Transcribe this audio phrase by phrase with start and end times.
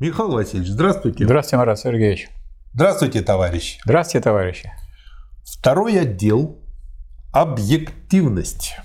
[0.00, 1.26] Михаил Васильевич, здравствуйте.
[1.26, 2.30] Здравствуйте, Марат Сергеевич.
[2.72, 3.78] Здравствуйте, товарищи.
[3.84, 4.72] Здравствуйте, товарищи.
[5.44, 6.58] Второй отдел–
[7.34, 8.76] объективность.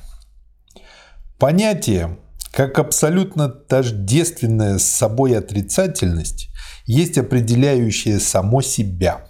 [1.40, 2.18] Понятие,
[2.52, 6.50] как абсолютно тождественная с собой отрицательность,
[6.86, 9.26] есть определяющее само себя.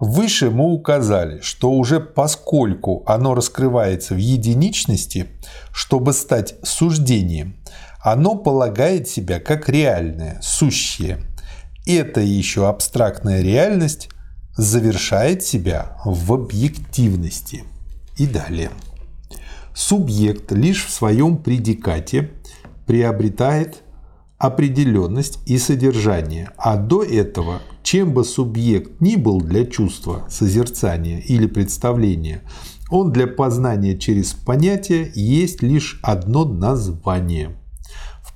[0.00, 5.26] Выше мы указали, что уже поскольку оно раскрывается в единичности,
[5.70, 7.57] чтобы стать суждением,
[8.12, 11.18] оно полагает себя как реальное, сущее.
[11.86, 14.08] Эта еще абстрактная реальность
[14.56, 17.64] завершает себя в объективности.
[18.16, 18.70] И далее.
[19.74, 22.30] Субъект лишь в своем предикате
[22.86, 23.82] приобретает
[24.38, 31.46] определенность и содержание, а до этого, чем бы субъект ни был для чувства, созерцания или
[31.46, 32.42] представления,
[32.90, 37.56] он для познания через понятие есть лишь одно название–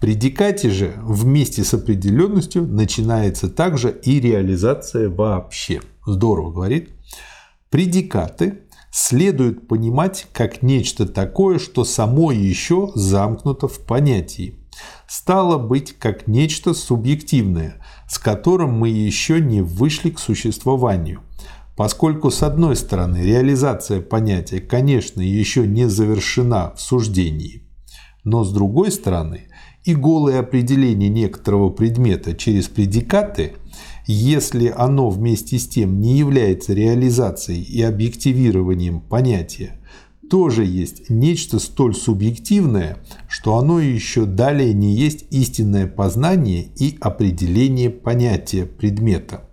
[0.02, 5.80] предикате же вместе с определенностью начинается также и реализация вообще.
[6.04, 6.90] Здорово говорит.
[7.70, 14.58] Предикаты следует понимать как нечто такое, что само еще замкнуто в понятии.
[15.06, 17.76] Стало быть, как нечто субъективное,
[18.08, 21.20] с которым мы еще не вышли к существованию.
[21.76, 27.68] Поскольку, с одной стороны, реализация понятия, конечно, еще не завершена в суждении,
[28.24, 29.46] но с другой стороны,
[29.84, 33.52] и голое определение некоторого предмета через предикаты,
[34.06, 39.78] если оно вместе с тем не является реализацией и объективированием понятия,
[40.30, 47.90] тоже есть нечто столь субъективное, что оно еще далее не есть истинное познание и определение
[47.90, 49.48] понятия предмета.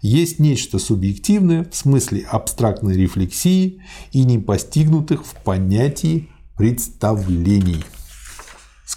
[0.00, 7.82] Есть нечто субъективное в смысле абстрактной рефлексии и не постигнутых в понятии представлений.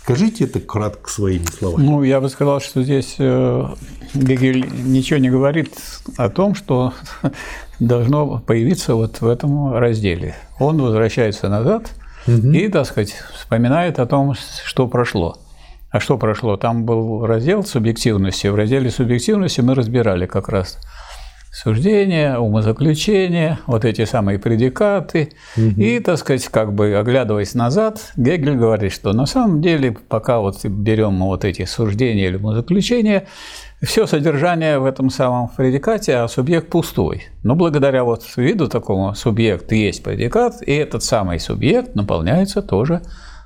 [0.06, 1.84] Скажите это кратко своими словами.
[1.84, 3.66] Ну, я бы сказал, что здесь э,
[4.14, 5.74] Гегель ничего не говорит
[6.18, 6.94] о том, что
[7.80, 10.36] должно появиться вот в этом разделе.
[10.60, 11.92] Он возвращается назад
[12.28, 12.52] угу.
[12.52, 15.40] и, так сказать, вспоминает о том, что прошло.
[15.90, 16.56] А что прошло?
[16.56, 18.46] Там был раздел субъективности.
[18.46, 20.78] В разделе субъективности мы разбирали как раз
[21.56, 25.30] суждения, умозаключения, вот эти самые предикаты.
[25.56, 25.82] Угу.
[25.82, 30.66] И, так сказать, как бы оглядываясь назад, Гегель говорит, что на самом деле, пока вот
[30.66, 33.28] берем вот эти суждения или умозаключения,
[33.82, 37.24] все содержание в этом самом предикате, а субъект пустой.
[37.44, 43.02] Но благодаря вот виду такому субъект есть предикат, и этот самый субъект наполняется тоже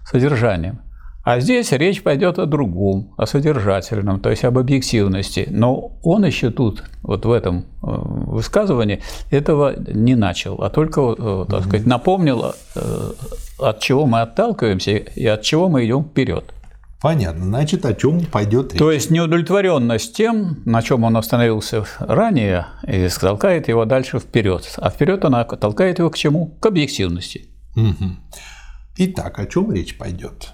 [0.09, 0.81] содержанием.
[1.23, 5.47] А здесь речь пойдет о другом, о содержательном, то есть об объективности.
[5.51, 11.45] Но он еще тут, вот в этом э, высказывании, этого не начал, а только, э,
[11.49, 13.11] так сказать, напомнил, э,
[13.59, 16.53] от чего мы отталкиваемся и от чего мы идем вперед.
[17.01, 17.45] Понятно.
[17.45, 18.79] Значит, о чем пойдет речь?
[18.79, 24.69] То есть неудовлетворенность тем, на чем он остановился ранее, и толкает его дальше вперед.
[24.77, 26.57] А вперед она толкает его к чему?
[26.59, 27.47] К объективности.
[27.75, 28.17] Угу.
[28.97, 30.53] Итак, о чем речь пойдет?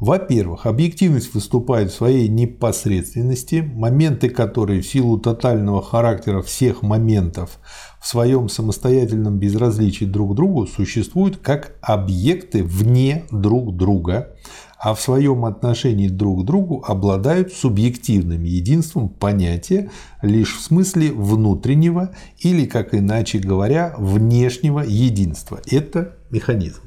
[0.00, 7.58] Во-первых, объективность выступает в своей непосредственности, моменты которые в силу тотального характера всех моментов
[8.00, 14.34] в своем самостоятельном безразличии друг к другу существуют как объекты вне друг друга,
[14.78, 19.90] а в своем отношении друг к другу обладают субъективным единством понятия
[20.22, 25.60] лишь в смысле внутреннего или, как иначе говоря, внешнего единства.
[25.70, 26.80] Это механизм.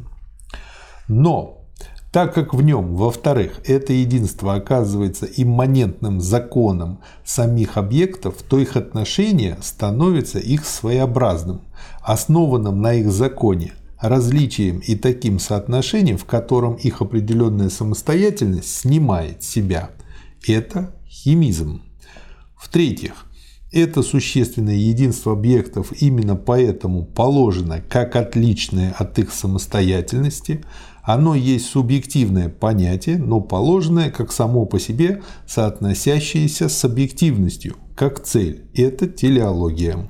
[1.07, 1.62] Но
[2.13, 9.57] так как в нем, во-вторых, это единство оказывается имманентным законом самих объектов, то их отношение
[9.63, 11.61] становится их своеобразным,
[12.03, 19.89] основанным на их законе, различием и таким соотношением, в котором их определенная самостоятельность снимает себя.
[20.47, 21.81] Это химизм.
[22.55, 23.25] В-третьих,
[23.71, 30.63] это существенное единство объектов именно поэтому положено как отличное от их самостоятельности–
[31.03, 38.65] оно есть субъективное понятие, но положенное как само по себе соотносящееся с объективностью, как цель.
[38.73, 40.09] Это телеология.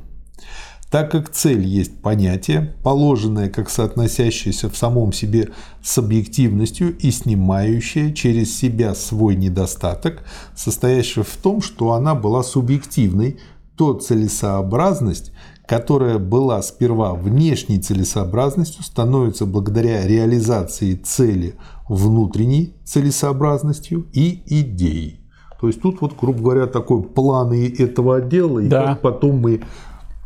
[0.92, 5.50] Так как цель есть понятие, положенное как соотносящееся в самом себе
[5.82, 10.24] с объективностью и снимающее через себя свой недостаток,
[10.56, 13.40] состоящий в том, что она была субъективной,
[13.76, 15.32] то целесообразность
[15.68, 21.56] которая была сперва внешней целесообразностью, становится благодаря реализации цели
[21.88, 25.22] внутренней целесообразностью и идеей.
[25.60, 28.88] То есть тут вот, грубо говоря, такой план этого отдела, и да.
[28.88, 29.62] как потом мы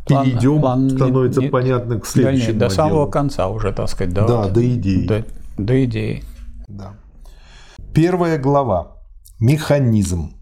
[0.08, 2.46] перейдем, план, становится не, понятно к следующему.
[2.46, 4.14] Да, нет, до самого конца уже, так сказать.
[4.14, 5.06] Да, да вот, до идеи.
[5.06, 5.26] До,
[5.58, 6.24] до идеи.
[6.68, 6.94] Да.
[7.94, 8.98] Первая глава.
[9.40, 10.37] Механизм.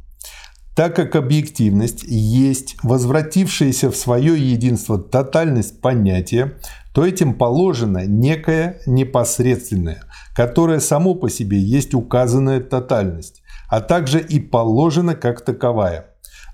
[0.76, 6.58] Так как объективность есть возвратившаяся в свое единство тотальность понятия,
[6.94, 10.04] то этим положено некое непосредственное,
[10.36, 16.08] которое само по себе есть указанная тотальность, а также и положено как таковая,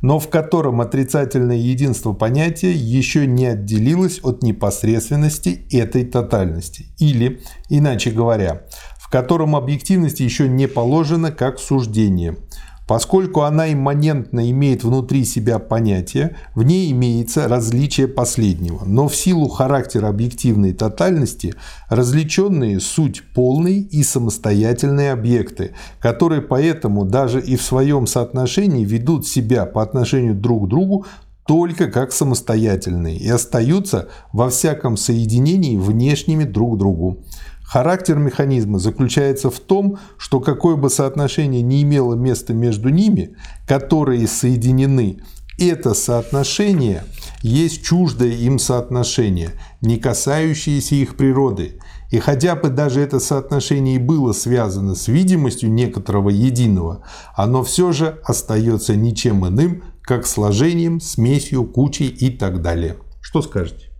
[0.03, 6.93] но в котором отрицательное единство понятия еще не отделилось от непосредственности этой тотальности.
[6.99, 8.67] Или, иначе говоря,
[8.99, 12.37] в котором объективность еще не положена как суждение–
[12.91, 18.83] Поскольку она имманентно имеет внутри себя понятие, в ней имеется различие последнего.
[18.83, 21.55] Но в силу характера объективной тотальности
[21.87, 29.65] различенные суть полные и самостоятельные объекты, которые поэтому даже и в своем соотношении ведут себя
[29.65, 31.05] по отношению друг к другу
[31.47, 37.23] только как самостоятельные и остаются во всяком соединении внешними друг к другу.
[37.71, 44.27] Характер механизма заключается в том, что какое бы соотношение ни имело место между ними, которые
[44.27, 45.21] соединены,
[45.57, 47.05] это соотношение
[47.41, 51.79] есть чуждое им соотношение, не касающееся их природы.
[52.09, 57.05] И хотя бы даже это соотношение и было связано с видимостью некоторого единого,
[57.37, 62.97] оно все же остается ничем иным, как сложением, смесью, кучей и так далее.
[63.21, 63.90] Что скажете?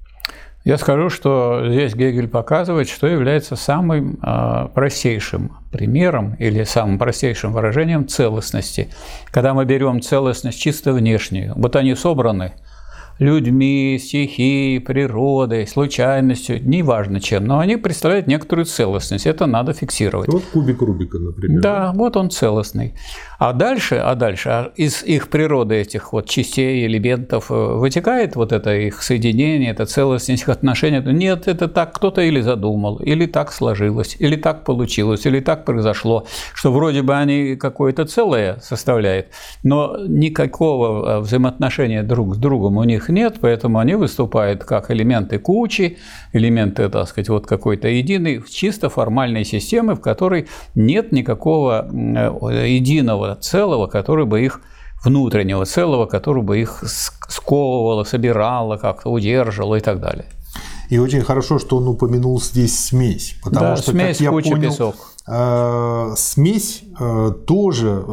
[0.63, 7.51] Я скажу, что здесь Гегель показывает, что является самым а, простейшим примером или самым простейшим
[7.51, 8.89] выражением целостности.
[9.31, 12.53] Когда мы берем целостность чисто внешнюю, вот они собраны–
[13.21, 19.27] людьми, стихией, природой, случайностью, неважно чем, но они представляют некоторую целостность.
[19.27, 20.27] Это надо фиксировать.
[20.27, 21.61] Вот кубик Рубика, например.
[21.61, 22.95] Да, вот он целостный.
[23.37, 28.51] А дальше, а дальше а из их природы этих вот частей, элементов э, вытекает вот
[28.51, 31.01] это их соединение, это целостность их отношения.
[31.01, 36.25] Нет, это так кто-то или задумал, или так сложилось, или так получилось, или так произошло,
[36.55, 39.27] что вроде бы они какое-то целое составляют,
[39.61, 45.39] но никакого э, взаимоотношения друг с другом у них нет, поэтому они выступают как элементы
[45.39, 45.97] кучи,
[46.33, 53.35] элементы, так сказать, вот какой-то единой, чисто формальной системы, в которой нет никакого э, единого
[53.35, 54.61] целого, который бы их
[55.03, 56.83] внутреннего целого, который бы их
[57.27, 60.25] сковывало, собирало, как-то удерживало и так далее.
[60.89, 64.49] И очень хорошо, что он упомянул здесь смесь, потому да, что, смесь, как я куча,
[64.51, 64.95] понял, песок.
[65.27, 68.03] Э, смесь э, тоже,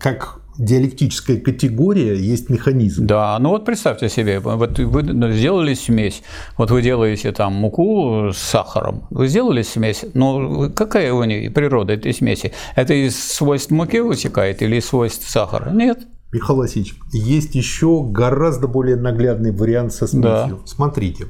[0.00, 3.06] как диалектическая категория, есть механизм.
[3.06, 6.22] Да, ну вот представьте себе, вот вы сделали смесь,
[6.56, 11.92] вот вы делаете там муку с сахаром, вы сделали смесь, но какая у нее природа
[11.94, 12.52] этой смеси?
[12.76, 15.70] Это из свойств муки вытекает или из свойств сахара?
[15.70, 16.06] Нет.
[16.32, 20.58] Михаил Васильевич, есть еще гораздо более наглядный вариант со смесью.
[20.60, 20.66] Да.
[20.66, 21.26] Смотрите.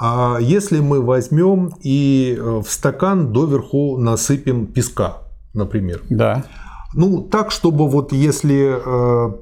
[0.00, 5.18] А если мы возьмем и э, в стакан доверху насыпем песка,
[5.54, 6.02] например.
[6.10, 6.44] Да.
[6.96, 9.32] Ну, так, чтобы вот если э,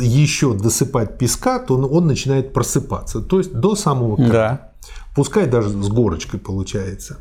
[0.00, 3.20] еще досыпать песка, то он начинает просыпаться.
[3.20, 4.30] То есть до самого края.
[4.30, 4.72] Да.
[5.14, 7.18] Пускай даже с горочкой получается.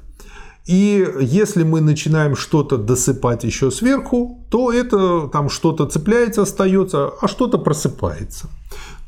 [0.65, 7.27] И если мы начинаем что-то досыпать еще сверху, то это там что-то цепляется, остается, а
[7.27, 8.47] что-то просыпается.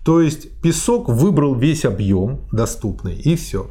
[0.04, 3.68] То есть песок выбрал весь объем доступный и все.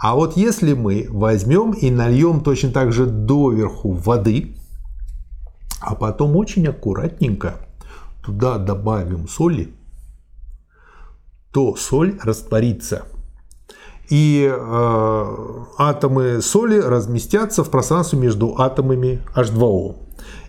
[0.00, 4.55] А вот если мы возьмем и нальем точно так же доверху воды,
[5.86, 7.60] а потом очень аккуратненько
[8.24, 9.72] туда добавим соли,
[11.52, 13.04] то соль растворится.
[14.10, 15.24] И э,
[15.78, 19.94] атомы соли разместятся в пространстве между атомами H2O.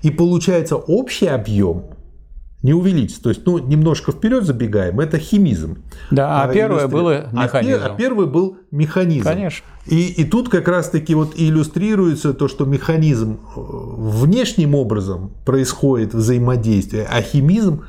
[0.02, 1.86] И получается общий объем
[2.68, 3.24] не увеличится.
[3.24, 5.78] То есть, ну, немножко вперед забегаем, это химизм.
[6.12, 7.80] Да, а, а первое было механизм.
[7.82, 9.24] А, а первый был механизм.
[9.24, 9.66] Конечно.
[9.86, 17.08] И, и тут как раз-таки вот иллюстрируется то, что механизм э, внешним образом происходит взаимодействие,
[17.10, 17.86] а химизм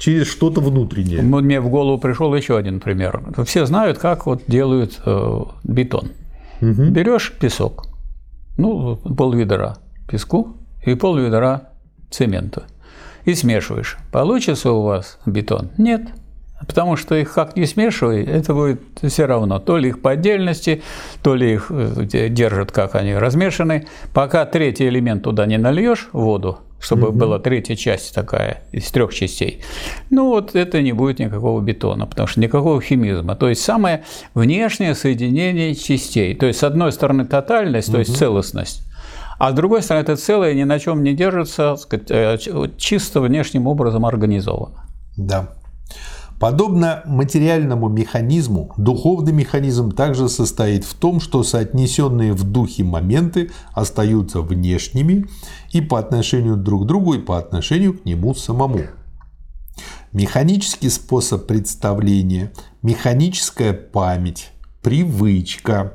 [0.00, 1.22] через что-то внутреннее.
[1.22, 3.22] Мне в голову пришел еще один пример.
[3.44, 6.08] Все знают, как вот делают э, бетон.
[6.60, 6.86] Угу.
[6.86, 7.86] Берешь песок,
[8.58, 9.76] ну, пол ведра
[10.08, 11.70] песку и пол ведра
[12.10, 12.64] цемента–
[13.26, 13.98] и смешиваешь.
[14.10, 15.70] Получится у вас бетон?
[15.76, 16.02] Нет.
[16.66, 19.58] Потому что их как не смешивай, это будет все равно.
[19.58, 20.82] То ли их по отдельности,
[21.22, 23.86] то ли их э, держат, как они размешаны.
[24.14, 27.18] Пока третий элемент туда не нальешь, воду, чтобы угу.
[27.18, 29.60] была третья часть такая из трех частей,
[30.08, 33.36] ну вот это не будет никакого бетона, потому что никакого химизма.
[33.36, 36.34] То есть самое внешнее соединение частей.
[36.34, 38.85] То есть с одной стороны тотальность, то есть целостность,
[39.38, 42.38] а с другой стороны, это целое ни на чем не держится, сказать, э,
[42.76, 44.88] чисто внешним образом организовано.
[45.16, 45.50] Да.
[46.38, 54.42] Подобно материальному механизму, духовный механизм также состоит в том, что соотнесенные в духе моменты остаются
[54.42, 55.26] внешними
[55.72, 58.80] и по отношению друг к другу, и по отношению к нему самому.
[60.12, 62.52] Механический способ представления,
[62.82, 64.50] механическая память,
[64.86, 65.94] привычка,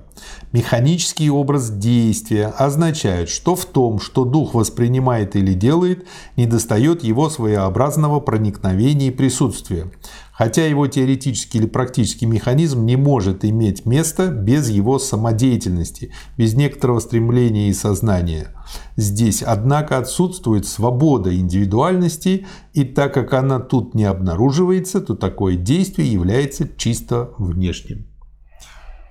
[0.51, 6.05] механический образ действия означают, что в том, что дух воспринимает или делает,
[6.35, 9.89] недостает его своеобразного проникновения и присутствия
[10.41, 16.99] хотя его теоретический или практический механизм не может иметь места без его самодеятельности, без некоторого
[16.99, 18.47] стремления и сознания.
[18.95, 26.11] Здесь, однако, отсутствует свобода индивидуальности, и так как она тут не обнаруживается, то такое действие
[26.11, 28.10] является чисто внешним.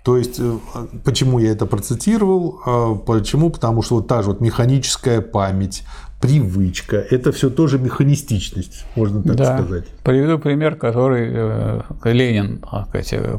[0.04, 0.56] То есть, э,
[1.04, 2.60] почему я это процитировал?
[2.64, 3.50] А, почему?
[3.50, 5.84] Потому что вот та же вот механическая память,
[6.20, 6.96] привычка.
[6.96, 9.58] Это все тоже механистичность, можно так да.
[9.58, 9.84] сказать.
[10.04, 12.62] Приведу пример, который э, Ленин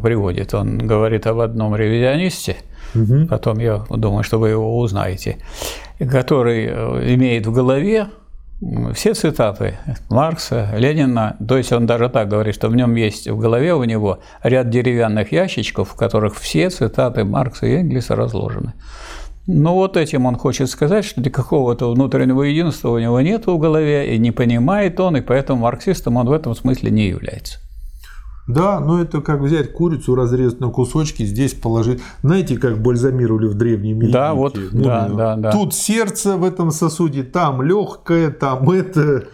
[0.01, 0.53] приводит.
[0.53, 2.57] Он говорит об одном ревизионисте,
[2.95, 3.27] угу.
[3.27, 5.37] потом я думаю, что вы его узнаете,
[5.99, 8.07] который э, имеет в голове
[8.93, 9.77] все цитаты
[10.09, 13.83] Маркса, Ленина, то есть он даже так говорит, что в нем есть в голове у
[13.83, 18.73] него ряд деревянных ящичков, в которых все цитаты Маркса и Энгельса разложены.
[19.47, 24.15] Ну вот этим он хочет сказать, что какого-то внутреннего единства у него нет в голове,
[24.15, 27.59] и не понимает он, и поэтому марксистом он в этом смысле не является.
[28.53, 32.01] Да, но это как взять курицу, разрезать на кусочки, здесь положить.
[32.22, 34.13] Знаете, как бальзамировали в древнем Египте?
[34.13, 35.51] Да, вот, да, да, да.
[35.51, 39.27] Тут сердце в этом сосуде, там легкое, там это.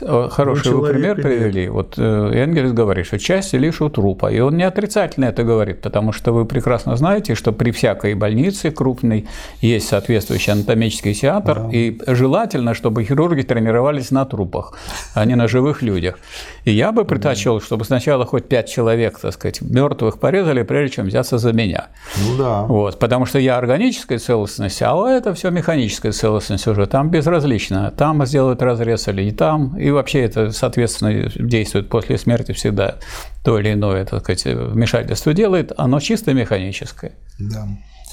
[0.00, 1.68] Хороший вы пример привели.
[1.68, 4.32] Вот э, Энгельс говорит, что части лишь у трупа.
[4.32, 8.72] И он не отрицательно это говорит, потому что вы прекрасно знаете, что при всякой больнице
[8.72, 9.28] крупной
[9.60, 11.68] есть соответствующий анатомический театр, да.
[11.70, 14.76] и желательно, чтобы хирурги тренировались на трупах,
[15.14, 16.18] а не на живых людях.
[16.64, 21.06] И я бы предпочел, чтобы сначала хоть пять человек, так сказать, мертвых порезали, прежде чем
[21.06, 21.88] взяться за меня.
[22.16, 22.62] Ну да.
[22.62, 26.86] Вот, потому что я органическая целостность, а это все механическая целостность уже.
[26.86, 27.92] Там безразлично.
[27.96, 32.96] Там сделают разрез или не там и вообще это, соответственно, действует после смерти всегда
[33.44, 37.12] то или иное, так сказать, вмешательство делает, оно чисто механическое.
[37.38, 37.66] Да.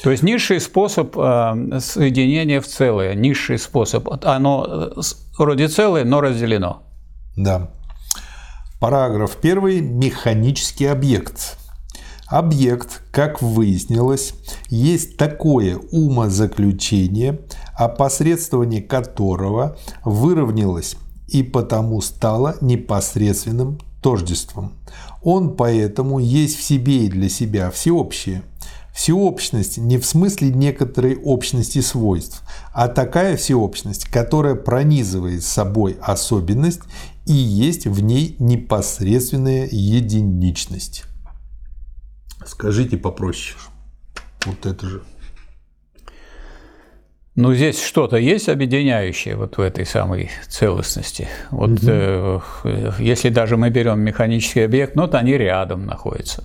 [0.03, 4.91] То есть низший способ э, соединения в целое, низший способ, оно
[5.37, 6.83] вроде целое, но разделено.
[7.37, 7.69] Да.
[8.81, 9.99] Параграф 1.
[9.99, 11.55] Механический объект.
[12.25, 14.33] Объект, как выяснилось,
[14.69, 17.41] есть такое умозаключение,
[17.75, 20.95] опосредствование которого выровнялось
[21.27, 24.73] и потому стало непосредственным тождеством.
[25.21, 28.41] Он поэтому есть в себе и для себя всеобщее.
[28.95, 32.41] Всеобщность не в смысле некоторой общности свойств,
[32.73, 36.81] а такая всеобщность, которая пронизывает собой особенность
[37.25, 41.05] и есть в ней непосредственная единичность.
[42.45, 43.57] Скажите попроще.
[44.45, 45.01] Вот это же.
[47.35, 51.29] Ну, здесь что-то есть объединяющее вот в этой самой целостности.
[51.49, 52.43] Вот угу.
[52.65, 56.43] э, если даже мы берем механический объект, ну, то они рядом находятся.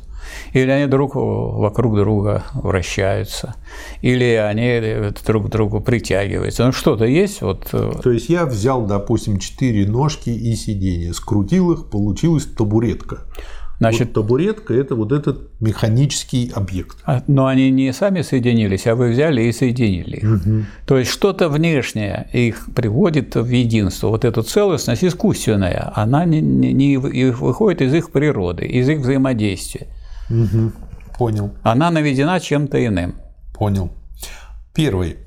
[0.53, 3.55] Или они друг вокруг друга вращаются,
[4.03, 6.67] или они друг к другу притягиваются.
[6.67, 7.43] Ну, что-то есть.
[7.43, 7.69] Вот.
[7.73, 13.25] Э, то есть я взял, допустим, четыре ножки и сиденье, скрутил их, получилась табуретка.
[13.79, 16.97] Значит, вот табуретка– это вот этот механический объект.
[17.05, 20.31] А, но они не сами соединились, а вы взяли и соединили их.
[20.31, 20.65] Угу.
[20.87, 24.09] То есть что-то внешнее их приводит в единство.
[24.09, 29.89] Вот эту целостность искусственная, она не, не, не выходит из их природы, из их взаимодействия.
[30.31, 30.73] Угу.
[31.19, 31.53] Понял.
[31.63, 33.17] Она наведена чем-то иным.
[33.55, 33.91] Понял.
[34.75, 35.19] Первый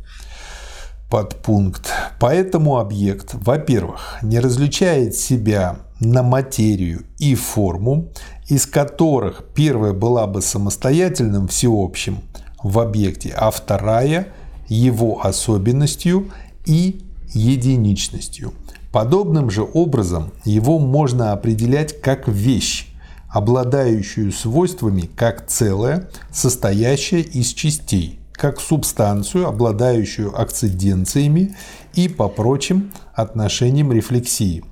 [1.09, 1.91] подпункт.
[2.19, 8.11] Поэтому объект, во-первых, не различает себя на материю и форму,
[8.47, 12.19] из которых первая была бы самостоятельным всеобщим
[12.63, 14.27] в объекте, а вторая
[14.67, 16.29] его особенностью
[16.65, 17.01] и
[17.33, 18.53] единичностью.
[18.91, 22.87] Подобным же образом его можно определять как вещь,
[23.31, 31.55] обладающую свойствами как целое, состоящее из частей, как субстанцию, обладающую акциденциями
[31.93, 34.63] и по прочим отношениям рефлексии.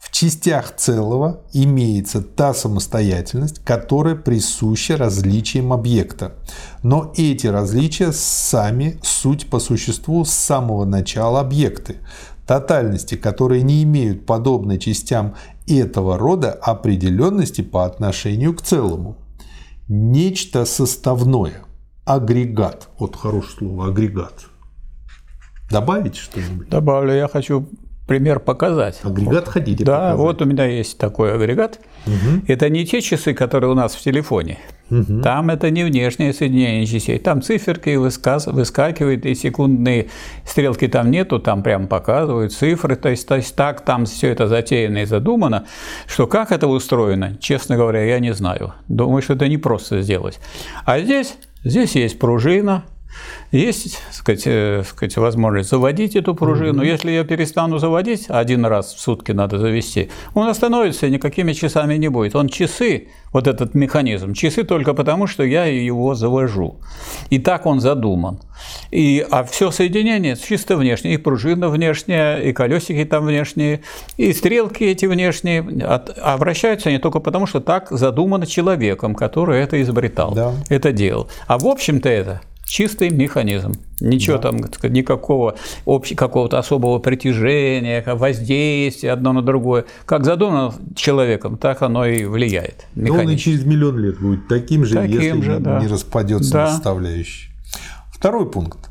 [0.00, 6.32] В частях целого имеется та самостоятельность, которая присуща различиям объекта.
[6.82, 11.98] Но эти различия сами суть по существу с самого начала объекты.
[12.50, 15.36] Тотальности, которые не имеют подобной частям
[15.68, 19.16] этого рода определенности по отношению к целому.
[19.86, 21.62] Нечто составное.
[22.04, 22.88] Агрегат.
[22.98, 24.46] Вот хорошее слово агрегат.
[25.70, 26.68] Добавить что-нибудь?
[26.68, 27.14] Добавлю.
[27.14, 27.68] Я хочу
[28.08, 28.98] пример показать.
[29.04, 29.48] Агрегат вот.
[29.48, 30.18] хотите Да, показать?
[30.18, 31.78] вот у меня есть такой агрегат.
[32.08, 32.46] Угу.
[32.48, 34.58] Это не те часы, которые у нас в телефоне.
[34.90, 35.22] Угу.
[35.22, 37.18] Там это не внешнее соединение частей.
[37.18, 40.08] Там циферки высказ, выскакивают, и секундные
[40.44, 42.96] стрелки там нету, там прям показывают цифры.
[42.96, 45.66] То есть, то есть так там все это затеяно и задумано,
[46.06, 48.74] что как это устроено, честно говоря, я не знаю.
[48.88, 50.40] Думаю, что это не просто сделать.
[50.84, 52.84] А здесь, здесь есть пружина,
[53.52, 56.78] есть сказать, э, сказать, возможность заводить эту пружину.
[56.78, 56.86] Угу.
[56.86, 61.94] Если я перестану заводить, один раз в сутки надо завести, он остановится и никакими часами
[61.96, 62.36] не будет.
[62.36, 66.80] Он часы, вот этот механизм, часы только потому, что я его завожу.
[67.30, 68.40] И так он задуман.
[68.90, 73.80] И, а все соединение чисто внешнее, и пружина внешняя, и колесики там внешние,
[74.16, 79.60] и стрелки эти внешние, от, а вращаются они только потому, что так задумано человеком, который
[79.60, 80.52] это изобретал, да.
[80.68, 81.28] это делал.
[81.46, 83.74] А в общем-то это чистый механизм.
[84.00, 84.50] Ничего да.
[84.50, 89.84] там, сказать, никакого общего, какого-то особого притяжения, воздействия одно на другое.
[90.06, 92.86] Как задумано человеком, так оно и влияет.
[92.94, 95.80] Но он и через миллион лет будет таким же, таким если же, не, да.
[95.80, 96.64] не распадется да.
[96.66, 97.50] на составляющие.
[98.12, 98.88] Второй пункт.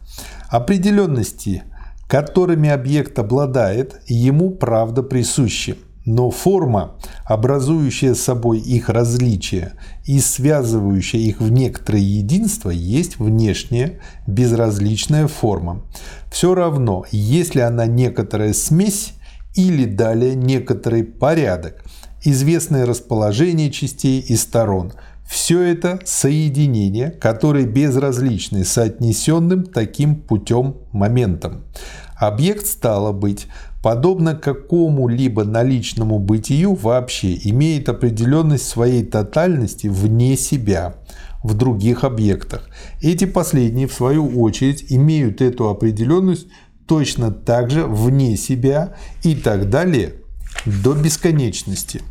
[0.49, 1.63] Определенности,
[2.07, 5.75] которыми объект обладает, ему правда присущи–
[6.09, 9.73] но форма, образующая собой их различия
[10.05, 15.83] и связывающая их в некоторое единство, есть внешняя безразличная форма.
[16.31, 19.13] Все равно, если она некоторая смесь
[19.53, 21.83] или далее некоторый порядок,
[22.23, 24.93] известное расположение частей и сторон–
[25.29, 31.65] все это соединения, которые безразличны соотнесенным таким путем моментом.
[32.17, 33.45] Объект стало быть
[33.81, 40.95] подобно какому-либо наличному бытию вообще, имеет определенность своей тотальности вне себя,
[41.43, 42.69] в других объектах.
[43.01, 46.47] Эти последние, в свою очередь, имеют эту определенность
[46.85, 50.15] точно так же вне себя и так далее
[50.65, 52.01] до бесконечности.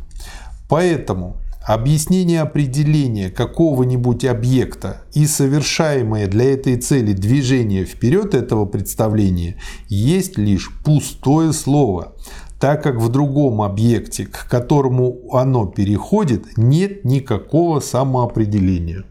[0.67, 10.37] Поэтому Объяснение определения какого-нибудь объекта и совершаемое для этой цели движение вперед этого представления есть
[10.37, 12.13] лишь пустое слово,
[12.59, 19.03] так как в другом объекте, к которому оно переходит, нет никакого самоопределения.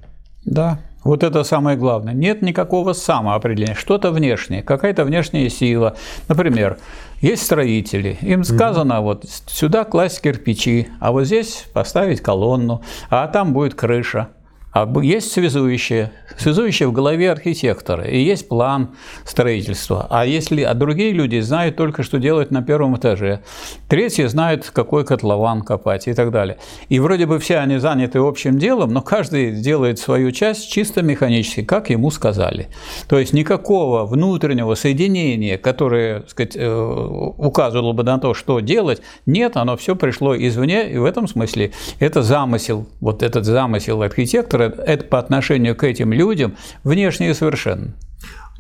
[0.45, 2.13] Да, вот это самое главное.
[2.13, 3.75] Нет никакого самоопределения.
[3.75, 5.97] Что-то внешнее, какая-то внешняя сила.
[6.29, 6.79] Например,
[7.21, 8.19] есть строители.
[8.21, 14.29] Им сказано, вот сюда класть кирпичи, а вот здесь поставить колонну, а там будет крыша.
[14.73, 18.91] А есть связующее, связующее в голове архитектора, и есть план
[19.25, 20.07] строительства.
[20.11, 23.41] А если а другие люди знают только, что делать на первом этаже,
[23.89, 26.59] третьи знают, какой котлован копать и так далее.
[26.91, 31.63] И вроде бы все они заняты общим делом, но каждый делает свою часть чисто механически,
[31.63, 32.69] как ему сказали.
[33.09, 39.57] То есть никакого внутреннего соединения, которое сказать, э, указывало бы на то, что делать, нет,
[39.57, 45.05] оно все пришло извне, и в этом смысле это замысел, вот этот замысел архитектора, это
[45.05, 47.95] по отношению к этим людям внешне совершенно.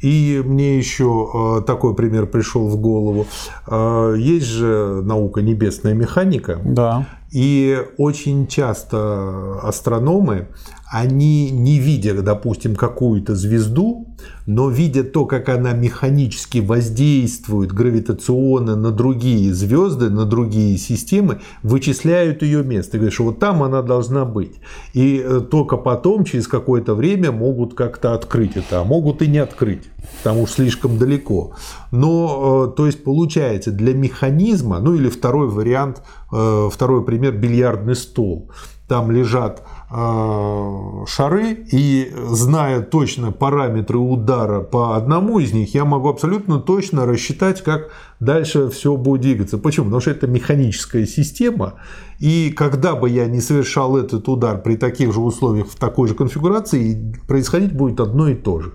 [0.00, 3.26] И мне еще э, такой пример пришел в голову.
[3.66, 6.60] Э, есть же наука небесная механика.
[6.64, 7.06] Да.
[7.30, 10.48] И очень часто астрономы,
[10.90, 14.06] они не видя, допустим, какую-то звезду,
[14.46, 22.42] но видя то, как она механически воздействует гравитационно на другие звезды, на другие системы, вычисляют
[22.42, 22.96] ее место.
[22.96, 24.54] И говорят, что вот там она должна быть.
[24.94, 29.38] И э, только потом, через какое-то время, могут как-то открыть это, а могут и не
[29.38, 29.82] открыть,
[30.22, 31.52] потому что слишком далеко.
[31.90, 38.50] Но, то есть, получается, для механизма, ну или второй вариант– Э, второй пример– бильярдный стол.
[38.88, 46.08] Там лежат э, шары, и зная точно параметры удара по одному из них, я могу
[46.08, 49.58] абсолютно точно рассчитать, как дальше все будет двигаться.
[49.58, 49.86] Почему?
[49.86, 51.74] Потому что это механическая система,
[52.18, 56.14] и когда бы я не совершал этот удар при таких же условиях в такой же
[56.14, 58.72] конфигурации, происходить будет одно и то же.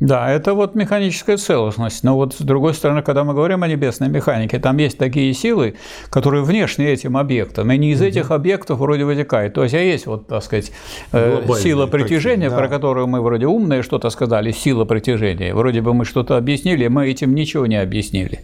[0.00, 2.02] Да, это вот механическая целостность.
[2.02, 5.76] Но вот с другой стороны, когда мы говорим о небесной механике, там есть такие силы,
[6.10, 9.54] которые внешне этим объектам, и не из этих объектов вроде вытекает.
[9.54, 10.72] То есть, а есть вот, так сказать,
[11.12, 12.56] э, Глобальные сила притяжения, такие, да.
[12.56, 15.54] про которую мы вроде умные что-то сказали, сила притяжения.
[15.54, 18.40] Вроде бы мы что-то объяснили, мы этим ничего не объяснили.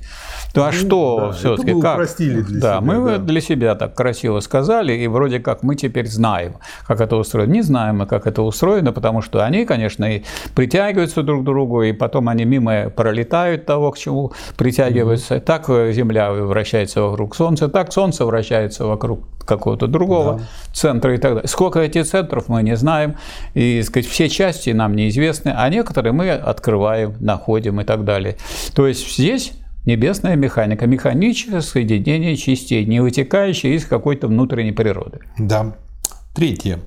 [0.54, 1.94] Ну а ну, что да, все-таки как?
[1.94, 3.18] Упростили для да, себя, мы да.
[3.18, 6.54] для себя так красиво сказали, и вроде как мы теперь знаем,
[6.86, 7.52] как это устроено.
[7.52, 10.22] Не знаем мы, как это устроено, потому что они, конечно, и
[10.54, 15.36] притягиваются друг к другу, и потом они мимо пролетают того, к чему притягиваются.
[15.36, 20.44] mm Так Земля вращается вокруг Солнца, так Солнце вращается вокруг какого-то другого да.
[20.72, 21.48] центра и так далее.
[21.48, 23.16] Сколько этих центров мы не знаем,
[23.54, 28.36] и сказать, все части нам неизвестны, а некоторые мы открываем, находим и так далее.
[28.74, 29.52] То есть здесь
[29.86, 35.20] Небесная механика, механическое соединение частей, не вытекающее из какой-то внутренней природы.
[35.38, 35.74] Да.
[36.34, 36.78] Третье.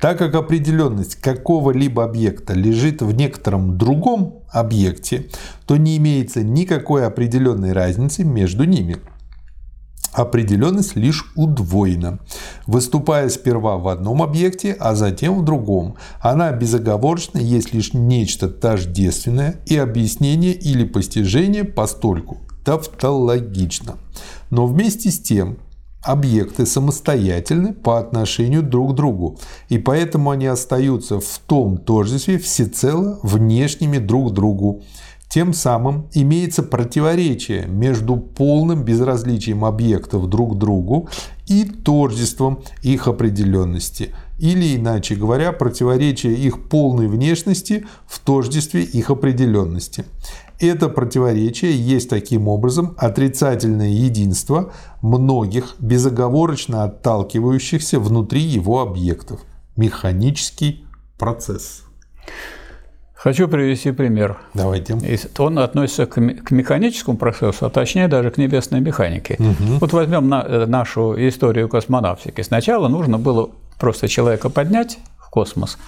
[0.00, 5.26] Так как определенность какого-либо объекта лежит в некотором другом объекте,
[5.66, 8.98] то не имеется никакой определенной разницы между ними.
[10.12, 12.20] Определенность лишь удвоена,
[12.68, 15.96] выступая сперва в одном объекте, а затем в другом.
[16.20, 23.96] Она безоговорочно есть лишь нечто тождественное и объяснение или постижение постольку тавтологично.
[24.50, 25.58] Но вместе с тем
[26.04, 29.38] объекты самостоятельны по отношению друг к другу,
[29.68, 34.82] и поэтому они остаются в том тождестве всецело внешними друг другу.
[35.28, 41.08] Тем самым имеется противоречие между полным безразличием объектов друг к другу
[41.48, 50.04] и тождеством их определенности, или, иначе говоря, противоречие их полной внешности в тождестве их определенности.
[50.60, 59.40] Это противоречие есть таким образом отрицательное единство многих безоговорочно отталкивающихся внутри его объектов.
[59.76, 60.86] Механический
[61.18, 61.82] процесс.
[63.14, 64.38] Хочу привести пример.
[64.52, 64.98] Давайте.
[65.38, 69.36] Он относится к механическому процессу, а точнее даже к небесной механике.
[69.38, 69.78] Угу.
[69.80, 72.42] Вот возьмем э, нашу историю космонавтики.
[72.42, 75.78] Сначала нужно было просто человека поднять в космос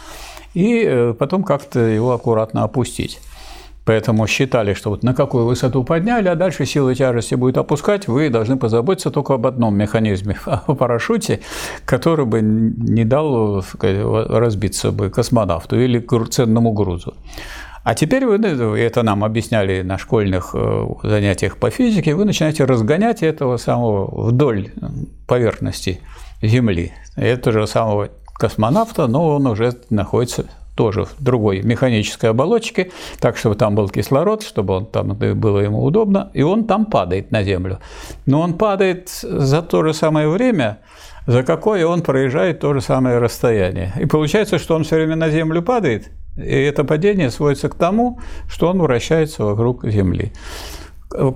[0.54, 3.20] и э, потом как-то его аккуратно опустить.
[3.86, 8.30] Поэтому считали, что вот на какую высоту подняли, а дальше сила тяжести будет опускать, вы
[8.30, 11.40] должны позаботиться только об одном механизме, о парашюте,
[11.84, 17.14] который бы не дал разбиться бы космонавту или ценному грузу.
[17.84, 18.36] А теперь вы,
[18.80, 24.72] это нам объясняли на школьных э, занятиях по физике, вы начинаете разгонять этого самого вдоль
[25.28, 26.00] поверхности
[26.42, 26.92] Земли.
[27.14, 30.46] Этого же самого космонавта, но он уже находится
[30.76, 35.82] тоже в другой механической оболочке, так, чтобы там был кислород, чтобы он там было ему
[35.82, 37.80] удобно, и он там падает на Землю.
[38.26, 40.78] Но он падает за то же самое время,
[41.26, 43.92] за какое он проезжает то же самое расстояние.
[43.98, 48.20] И получается, что он все время на Землю падает, и это падение сводится к тому,
[48.48, 50.32] что он вращается вокруг Земли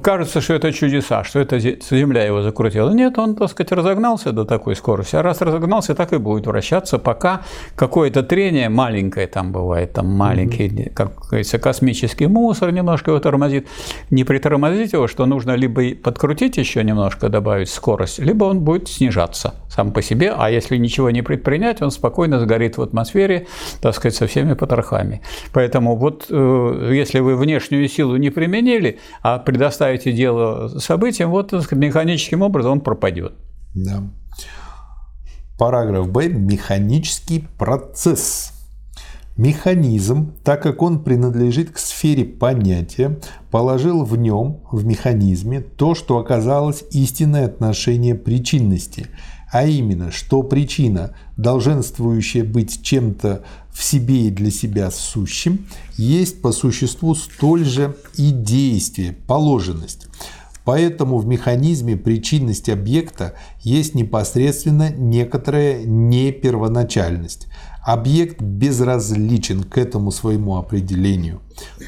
[0.03, 2.91] кажется, что это чудеса, что это Земля его закрутила.
[2.91, 5.17] Нет, он, так сказать, разогнался до такой скорости.
[5.17, 7.43] А раз разогнался, так и будет вращаться, пока
[7.77, 10.91] какое-то трение маленькое там бывает, там маленький, mm-hmm.
[10.95, 13.69] как говорится, космический мусор немножко его тормозит.
[14.11, 19.55] Не притормозить его, что нужно либо подкрутить еще немножко, добавить скорость, либо он будет снижаться
[19.71, 23.47] сам по себе, а если ничего не предпринять, он спокойно сгорит в атмосфере,
[23.81, 25.23] так сказать, со всеми потрохами.
[25.53, 32.41] Поэтому вот э, если вы внешнюю силу не применили, а предоставите дело событиям, вот механическим
[32.41, 33.35] образом он пропадет.
[33.75, 34.03] Да.
[35.59, 36.29] Параграф Б.
[36.29, 38.53] Механический процесс.
[39.37, 43.19] Механизм, так как он принадлежит к сфере понятия,
[43.51, 49.09] положил в нем, в механизме, то, что оказалось истинное отношение причинности–
[49.51, 56.53] а именно, что причина, долженствующая быть чем-то в себе и для себя сущим, есть по
[56.53, 60.07] существу столь же и действие, положенность.
[60.65, 67.49] Поэтому в механизме причинности объекта есть непосредственно некоторая непервоначальность,
[67.85, 71.41] объект безразличен к этому своему определению.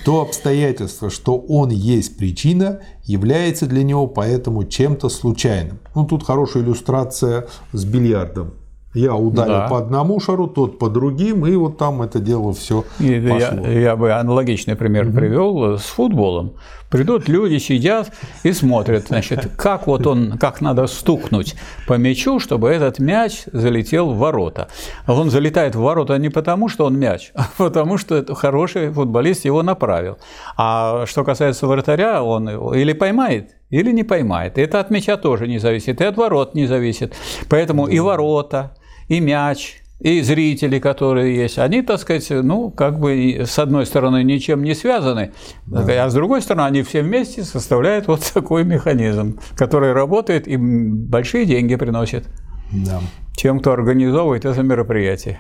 [0.05, 5.79] То обстоятельство, что он есть причина, является для него поэтому чем-то случайным.
[5.95, 8.55] Ну, тут хорошая иллюстрация с бильярдом.
[8.95, 9.69] Я ударил да.
[9.69, 13.67] по одному шару, тот по другим, и вот там это дело все пошло.
[13.67, 15.17] Я, я бы аналогичный пример угу.
[15.17, 16.55] привел с футболом.
[16.91, 21.55] Придут люди, сидят и смотрят, значит, как вот он, как надо стукнуть
[21.87, 24.69] по мячу, чтобы этот мяч залетел в ворота.
[25.07, 29.47] Он залетает в ворота не потому, что он мяч, а потому, что это хороший футболист
[29.47, 30.19] его направил.
[30.59, 34.59] А что касается вратаря, он или поймает, или не поймает.
[34.59, 37.15] Это от мяча тоже не зависит, и от ворот не зависит.
[37.49, 38.77] Поэтому и ворота,
[39.09, 44.25] и мяч, и зрители, которые есть, они, так сказать, ну, как бы с одной стороны
[44.25, 45.33] ничем не связаны,
[45.67, 46.05] да.
[46.05, 51.47] а с другой стороны они все вместе составляют вот такой механизм, который работает и большие
[51.47, 52.27] деньги приносит
[52.73, 53.01] да.
[53.37, 55.39] тем, кто организовывает это мероприятие.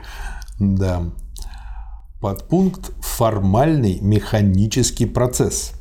[0.61, 1.03] Да.
[2.20, 5.72] Подпункт «Формальный механический процесс».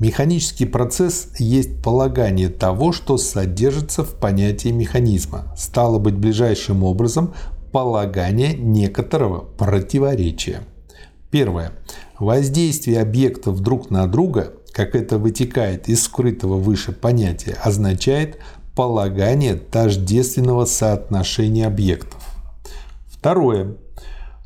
[0.00, 7.34] Механический процесс есть полагание того, что содержится в понятии механизма, стало быть ближайшим образом
[7.70, 10.62] полагание некоторого противоречия.
[11.30, 11.72] Первое.
[12.18, 18.38] Воздействие объектов друг на друга, как это вытекает из скрытого выше понятия, означает
[18.74, 22.24] полагание тождественного соотношения объектов.
[23.06, 23.76] Второе.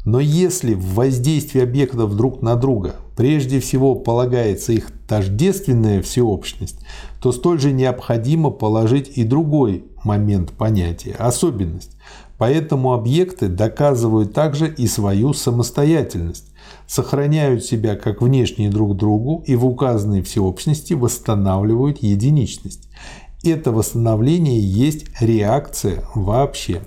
[0.05, 6.79] Но если в воздействии объектов друг на друга прежде всего полагается их тождественная всеобщность,
[7.23, 11.97] то столь же необходимо положить и другой момент понятия– особенность.
[12.37, 16.53] Поэтому объекты доказывают также и свою самостоятельность,
[16.87, 22.89] сохраняют себя как внешние друг другу и в указанной всеобщности восстанавливают единичность.
[23.43, 26.83] Это восстановление есть реакция вообще.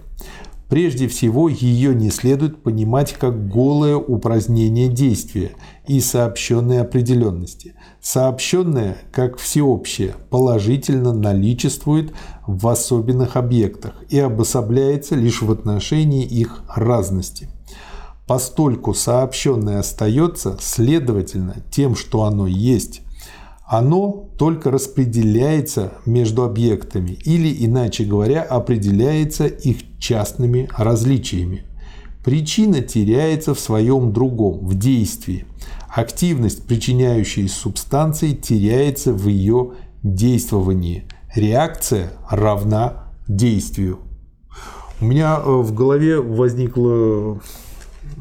[0.69, 5.51] Прежде всего, ее не следует понимать как голое упразднение действия
[5.87, 7.75] и сообщенной определенности.
[8.01, 12.11] Сообщенное, как всеобщее, положительно наличествует
[12.45, 17.49] в особенных объектах и обособляется лишь в отношении их разности.
[18.27, 23.03] Постольку сообщенное остается, следовательно, тем, что оно есть,
[23.65, 31.63] оно только распределяется между объектами или, иначе говоря, определяется их частными различиями.
[32.23, 35.45] Причина теряется в своем другом, в действии.
[35.87, 41.05] Активность, причиняющей субстанции, теряется в ее действовании.
[41.33, 43.99] Реакция равна действию.
[44.99, 47.39] У меня э, в голове возникло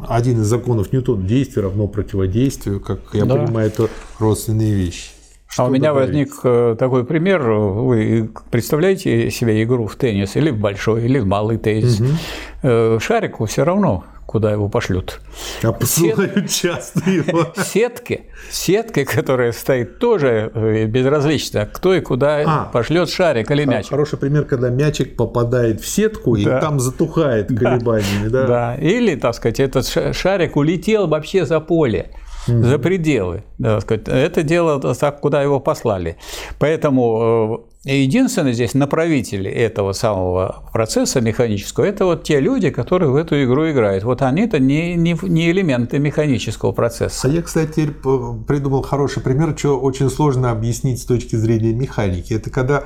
[0.07, 2.81] один из законов Ньютона– действие равно противодействию.
[2.81, 3.37] Как я да.
[3.37, 5.16] понимаю, это родственные вещи.
[5.49, 6.09] Что а у меня добавить?
[6.09, 7.43] возник э, такой пример.
[7.43, 12.01] Вы представляете себе игру в теннис или в большой, или в малый теннис.
[12.01, 13.01] Угу.
[13.01, 15.21] Шарику все равно, куда его пошлют.
[15.63, 16.51] А посылают Сет...
[16.51, 17.47] часто его.
[17.57, 23.89] Сетки, сетки, которая стоит, тоже э, безразлично, кто и куда а, пошлет шарик или мяч.
[23.89, 26.59] Хороший пример, когда мячик попадает в сетку да.
[26.59, 28.29] и там затухает колебаниями.
[28.29, 28.47] Да.
[28.47, 32.11] да, или, так сказать, этот шарик улетел вообще за поле
[32.47, 32.63] mm-hmm.
[32.63, 33.45] за пределы.
[33.59, 34.09] Да, сказать.
[34.09, 36.17] Это дело так, куда его послали.
[36.59, 43.17] Поэтому э, единственное здесь направители этого самого процесса механического– это вот те люди, которые в
[43.17, 44.05] эту игру играют.
[44.05, 47.29] Вот они-то не, не, не элементы механического процесса.
[47.29, 52.35] А я, кстати, придумал хороший пример, что очень сложно объяснить с точки зрения механики.
[52.35, 52.85] Это когда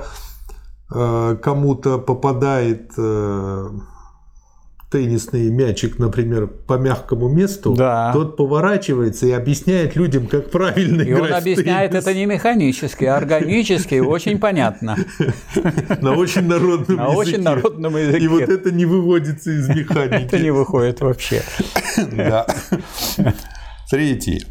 [0.93, 3.69] э, кому-то попадает э,
[4.91, 8.11] теннисный мячик, например, по мягкому месту, да.
[8.11, 11.29] тот поворачивается и объясняет людям, как правильно и играть.
[11.29, 14.97] И он объясняет это не механически, а органически, очень понятно.
[16.01, 17.01] На очень народном языке.
[17.01, 18.25] На очень народном языке.
[18.25, 20.25] И вот это не выводится из механики.
[20.25, 21.41] Это не выходит вообще.
[22.11, 22.45] Да.
[23.89, 24.43] Третий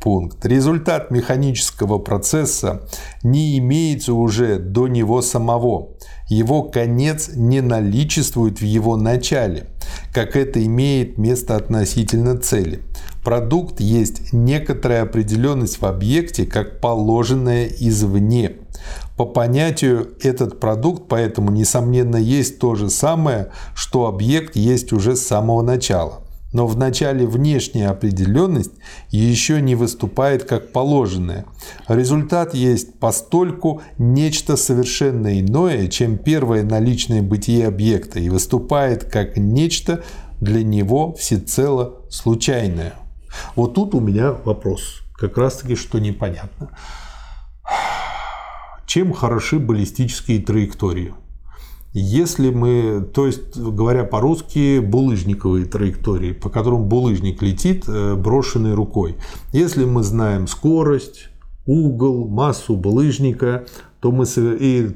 [0.00, 0.44] пункт.
[0.46, 2.88] Результат механического процесса
[3.22, 5.96] не имеется уже до него самого.
[6.28, 9.68] Его конец не наличествует в его начале,
[10.12, 12.82] как это имеет место относительно цели.
[13.24, 18.56] Продукт есть некоторая определенность в объекте, как положенная извне.
[19.16, 25.26] По понятию этот продукт поэтому, несомненно, есть то же самое, что объект есть уже с
[25.26, 28.72] самого начала но в начале внешняя определенность
[29.10, 31.44] еще не выступает как положенная.
[31.88, 40.02] Результат есть постольку нечто совершенно иное, чем первое наличное бытие объекта и выступает как нечто
[40.40, 42.94] для него всецело случайное.
[43.54, 46.70] Вот тут у меня вопрос, как раз таки, что непонятно.
[48.86, 51.12] Чем хороши баллистические траектории?
[51.92, 59.16] Если мы, то есть, говоря по-русски, булыжниковые траектории, по которым булыжник летит э, брошенной рукой.
[59.52, 61.30] Если мы знаем скорость,
[61.66, 63.66] угол, массу булыжника,
[64.00, 64.90] то мы и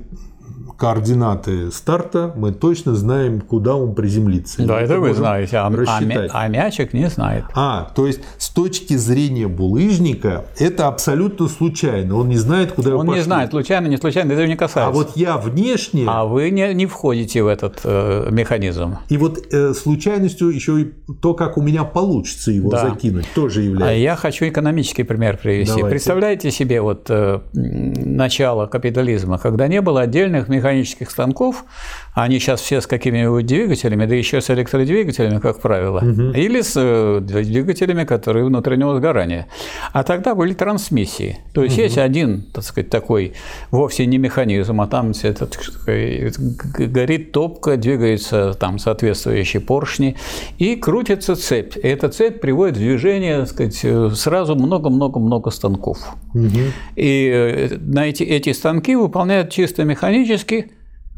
[0.76, 4.64] координаты старта, мы точно знаем, куда он приземлится.
[4.64, 7.44] Да, это вы знаете, а, а, а мячик не знает.
[7.54, 12.16] А, то есть с точки зрения булыжника это абсолютно случайно.
[12.16, 14.88] Он не знает, куда Он не знает, случайно, не случайно, это не касается.
[14.88, 16.04] А вот я внешне...
[16.06, 18.98] А вы не, не входите в этот э, механизм.
[19.08, 20.84] И вот э, случайностью еще и
[21.20, 22.88] то, как у меня получится его да.
[22.88, 23.90] закинуть, тоже является.
[23.90, 25.74] А я хочу экономический пример привести.
[25.74, 25.90] Давайте.
[25.90, 31.64] Представляете себе вот э, начало капитализма, когда не было отдельных механизмов механических станков,
[32.14, 36.32] они сейчас все с какими-нибудь двигателями, да еще с электродвигателями, как правило, угу.
[36.32, 39.46] или с э, двигателями, которые внутреннего сгорания.
[39.92, 41.38] А тогда были трансмиссии.
[41.54, 41.84] То есть угу.
[41.84, 43.32] есть один, так сказать, такой
[43.70, 50.16] вовсе не механизм, а там этот, горит топка, двигается там соответствующие поршни,
[50.58, 51.76] и крутится цепь.
[51.76, 55.98] И эта цепь приводит в движение, так сказать, э, сразу много-много-много станков.
[56.34, 56.60] Угу.
[56.96, 60.72] И э, на эти, эти станки выполняют чисто механически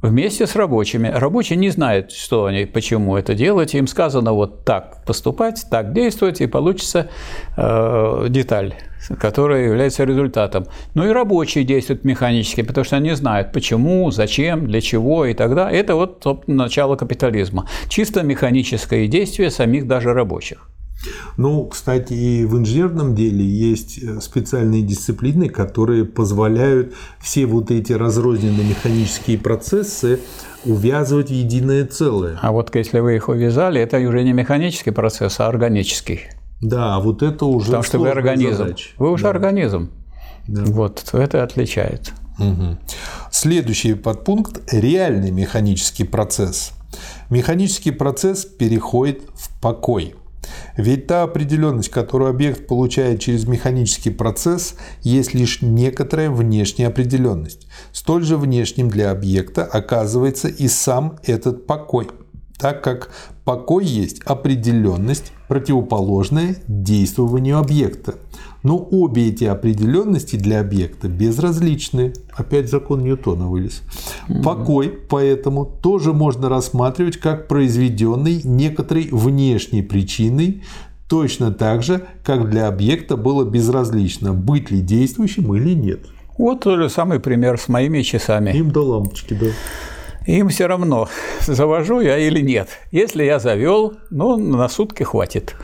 [0.04, 1.08] вместе с рабочими.
[1.08, 3.74] Рабочие не знают, что они, почему это делать.
[3.74, 7.08] Им сказано вот так поступать, так действовать, и получится
[7.56, 8.74] э, деталь,
[9.18, 10.66] которая является результатом.
[10.94, 15.70] Ну и рабочие действуют механически, потому что они знают, почему, зачем, для чего и тогда.
[15.70, 17.66] Это вот начало капитализма.
[17.88, 20.68] Чисто механическое действие самих даже рабочих.
[21.36, 27.92] Ну, кстати, и в инженерном деле есть э, специальные дисциплины, которые позволяют все вот эти
[27.92, 30.20] разрозненные механические процессы
[30.64, 32.38] увязывать в единое целое.
[32.40, 36.20] А вот если вы их увязали, это уже не механический процесс, а органический.
[36.60, 38.56] Да, вот это уже Потому что вы организм.
[38.56, 38.90] задача.
[38.96, 39.30] Вы уже Да.
[39.30, 39.90] организм.
[40.48, 40.62] Да.
[40.64, 42.12] Вот это отличает.
[42.38, 42.78] Мгм.
[43.30, 46.72] Следующий подпункт– реальный механический процесс.
[47.30, 50.14] Механический процесс переходит в покой.
[50.76, 57.66] Ведь та определенность, которую объект получает через механический процесс, есть лишь некоторая внешняя определенность.
[57.92, 62.08] Столь же внешним для объекта оказывается и сам этот покой,
[62.58, 63.10] так как
[63.44, 68.14] покой есть определенность, противоположная действованию объекта.
[68.64, 72.14] Но обе эти определенности для объекта безразличны.
[72.32, 73.82] Опять закон Ньютона вылез.
[74.42, 80.62] Покой, поэтому, тоже можно рассматривать как произведенный некоторой внешней причиной,
[81.08, 86.06] точно так же, как для объекта было безразлично, быть ли действующим или нет.
[86.38, 88.50] Вот тот же самый пример с моими часами.
[88.56, 89.46] Им до лампочки, да.
[90.26, 91.08] Им все равно,
[91.46, 92.70] завожу я или нет.
[92.90, 95.54] Если я завел, ну, на сутки хватит.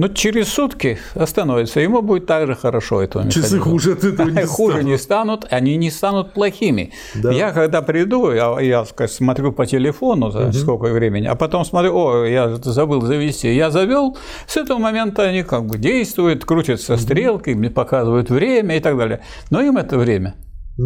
[0.00, 3.64] Но через сутки остановится, ему будет так же хорошо этого Часы механизма.
[3.70, 4.86] хуже от этого не Хуже станут.
[4.90, 6.92] не станут, они не станут плохими.
[7.14, 7.30] Да.
[7.32, 11.94] Я когда приду, я, я сказать, смотрю по телефону, за сколько времени, а потом смотрю,
[11.94, 13.54] о, я забыл завести.
[13.54, 18.80] Я завел, с этого момента они как бы действуют, крутятся стрелкой, мне показывают время и
[18.80, 19.20] так далее.
[19.50, 20.34] Но им это время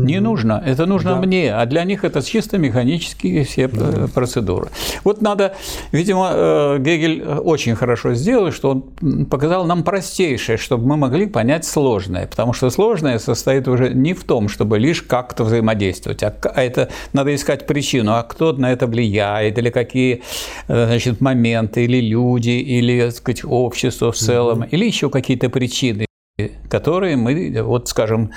[0.03, 0.63] не нужно.
[0.65, 1.21] Это нужно Да.
[1.21, 4.69] мне, а для них это чисто механические все э, процедуры.
[5.05, 5.55] Вот надо,
[5.93, 11.65] видимо, э, Гегель очень хорошо сделал, что он показал нам простейшее, чтобы мы могли понять
[11.65, 16.63] сложное, потому что сложное состоит уже не в том, чтобы лишь как-то взаимодействовать, а а
[16.63, 20.23] это надо искать причину, а кто на это влияет, или какие
[20.69, 26.07] э, значит, моменты, или люди, или так сказать, общество в целом, или еще какие-то причины
[26.69, 28.33] которые мы, вот скажем,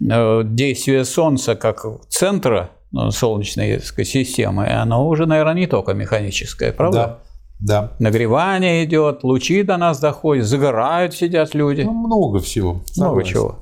[0.00, 7.20] э, действие Солнца как центра ну, Солнечной системы, оно уже, наверное, не только механическое, правда?
[7.60, 7.92] Да, да.
[7.98, 11.82] Нагревание идет, лучи до нас доходят, загорают, сидят люди.
[11.82, 12.82] Ну, много всего.
[12.96, 13.32] Много согласен.
[13.32, 13.58] чего.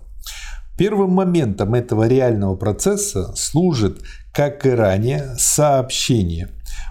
[0.78, 6.48] Первым моментом этого реального процесса служит, как и ранее, сообщение.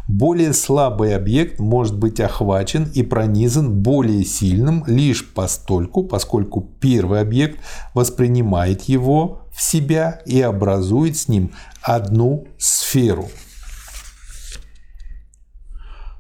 [0.10, 7.60] Более слабый объект может быть охвачен и пронизан более сильным лишь постольку, поскольку первый объект
[7.94, 11.52] воспринимает его в себя и образует с ним
[11.84, 13.30] одну сферу.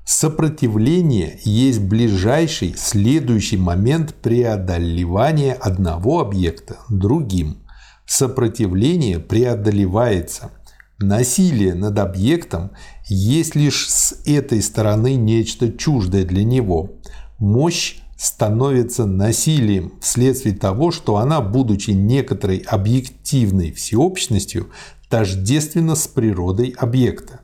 [0.05, 7.63] Сопротивление есть ближайший следующий момент преодолевания одного объекта другим.
[8.05, 10.51] Сопротивление преодолевается.
[10.99, 12.71] Насилие над объектом
[13.07, 16.91] есть лишь с этой стороны нечто чуждое для него.
[17.37, 24.69] Мощь становится насилием вследствие того, что она, будучи некоторой объективной всеобщностью,
[25.09, 27.39] тождественна с природой объекта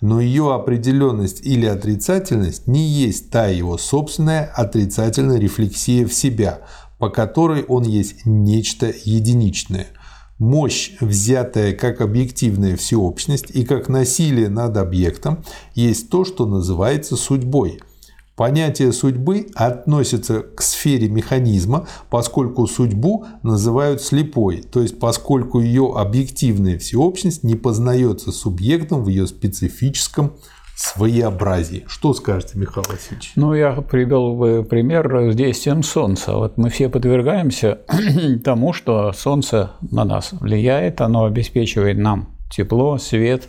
[0.00, 6.60] но ее определенность или отрицательность не есть та его собственная отрицательная рефлексия в себя,
[6.98, 9.88] по которой он есть нечто единичное.
[10.38, 15.42] Мощь, взятая как объективная всеобщность и как насилие над объектом,
[15.74, 17.80] есть то, что называется судьбой.
[18.36, 26.78] Понятие судьбы относится к сфере механизма, поскольку судьбу называют слепой, то есть поскольку ее объективная
[26.78, 30.34] всеобщность не познается субъектом в ее специфическом
[30.78, 31.84] своеобразии.
[31.88, 33.32] Что скажете, Михаил Васильевич?
[33.34, 36.36] Ну, я привел бы пример с действием Солнца.
[36.36, 37.80] Вот мы все подвергаемся
[38.44, 43.48] тому, что Солнце на нас влияет, оно обеспечивает нам тепло, свет,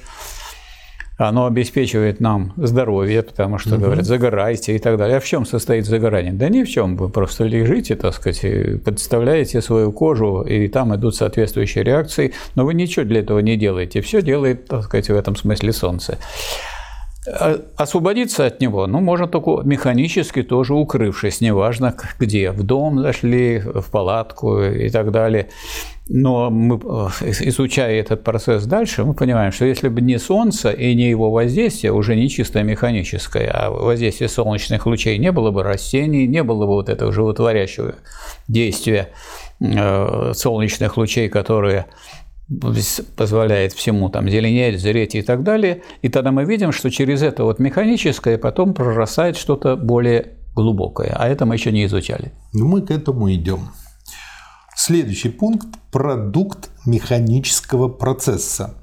[1.20, 5.18] оно обеспечивает нам здоровье, потому что говорят, загорайте и так далее.
[5.18, 6.34] А в чем состоит загорание?
[6.34, 6.98] Да ни в чем.
[6.98, 12.66] Вы просто лежите, так сказать, и подставляете свою кожу, и там идут соответствующие реакции, но
[12.66, 14.02] вы ничего для этого не делаете.
[14.02, 16.18] Все делает, так сказать, в этом смысле Солнце.
[17.28, 23.60] А- Освободиться от него, ну, можно только механически тоже укрывшись, неважно где, в дом зашли,
[23.60, 25.50] в палатку и так далее.
[26.08, 26.76] Но мы,
[27.22, 31.30] э, изучая этот процесс дальше, мы понимаем, что если бы не Солнце и не его
[31.30, 36.66] воздействие, уже не чисто механическое, а воздействие солнечных лучей, не было бы растений, не было
[36.66, 37.96] бы вот этого животворящего
[38.48, 39.10] действия
[39.60, 41.86] э, солнечных лучей, которые
[43.16, 45.84] позволяет всему там зеленеть, зреть и так далее.
[46.02, 51.16] И тогда мы видим, что через это вот механическое потом прорастает что-то более глубокое.
[51.16, 52.32] А это мы еще не изучали.
[52.54, 53.70] Ну, мы к этому идем.
[54.76, 58.76] Следующий пункт– продукт механического процесса.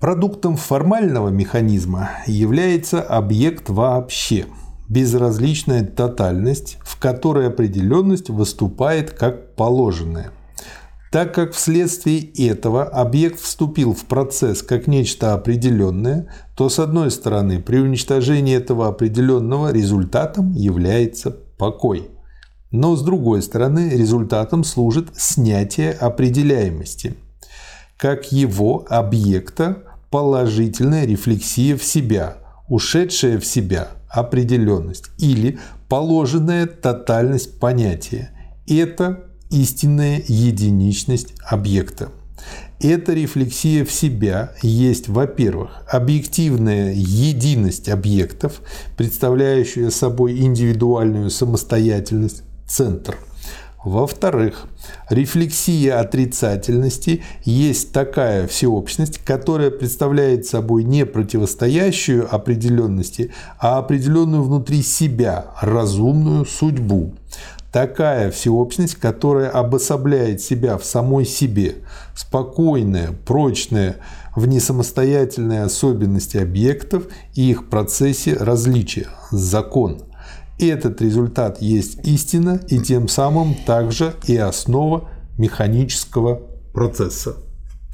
[0.00, 4.46] Продуктом формального механизма является объект вообще,
[4.88, 10.32] безразличная тотальность, в которой определенность выступает как положенная.
[11.10, 17.60] Так как вследствие этого объект вступил в процесс как нечто определенное, то с одной стороны
[17.60, 22.10] при уничтожении этого определенного результатом является покой.
[22.70, 27.14] Но с другой стороны результатом служит снятие определяемости,
[27.96, 32.38] как его объекта положительная рефлексия в себя,
[32.68, 38.30] ушедшая в себя определенность или положенная тотальность понятия.
[38.66, 42.10] Это истинная единичность объекта.
[42.78, 48.60] Эта рефлексия в себя есть, во-первых, объективная единость объектов,
[48.96, 53.18] представляющая собой индивидуальную самостоятельность, центр.
[53.82, 54.66] Во-вторых,
[55.08, 65.46] рефлексия отрицательности есть такая всеобщность, которая представляет собой не противостоящую определенности, а определенную внутри себя
[65.60, 67.14] разумную судьбу
[67.72, 71.76] такая всеобщность, которая обособляет себя в самой себе,
[72.14, 73.96] спокойная, прочная
[74.34, 77.04] в несамостоятельной особенности объектов
[77.34, 80.02] и их процессе различия, закон.
[80.58, 86.40] Этот результат есть истина и тем самым также и основа механического
[86.72, 87.36] процесса.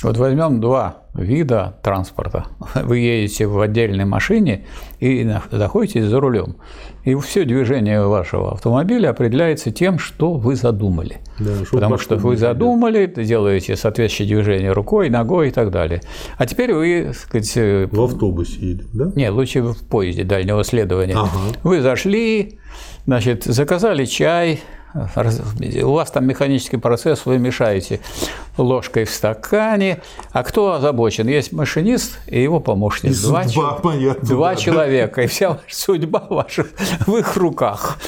[0.03, 2.47] Вот возьмем два вида транспорта.
[2.75, 4.65] Вы едете в отдельной машине
[4.99, 6.57] и находитесь за рулем.
[7.05, 11.19] И все движение вашего автомобиля определяется тем, что вы задумали.
[11.39, 16.01] Да, Потому что вы задумали, делаете соответствующее движение рукой, ногой и так далее.
[16.39, 19.13] А теперь вы, так сказать, э, в автобусе или, да?
[19.15, 21.15] Нет, лучше в поезде дальнего следования.
[21.15, 21.29] Ага.
[21.63, 22.59] Вы зашли,
[23.07, 24.61] значит, заказали чай,
[24.95, 28.01] у вас там механический процесс, вы мешаете
[28.59, 30.03] ложкой в стакане.
[30.33, 31.29] А кто озабочен?
[31.29, 33.13] Есть машинист и его помощник.
[33.13, 35.23] И два, судьба, понятно, два да, человека, да.
[35.23, 36.67] и вся судьба ваша
[37.07, 37.99] в их руках.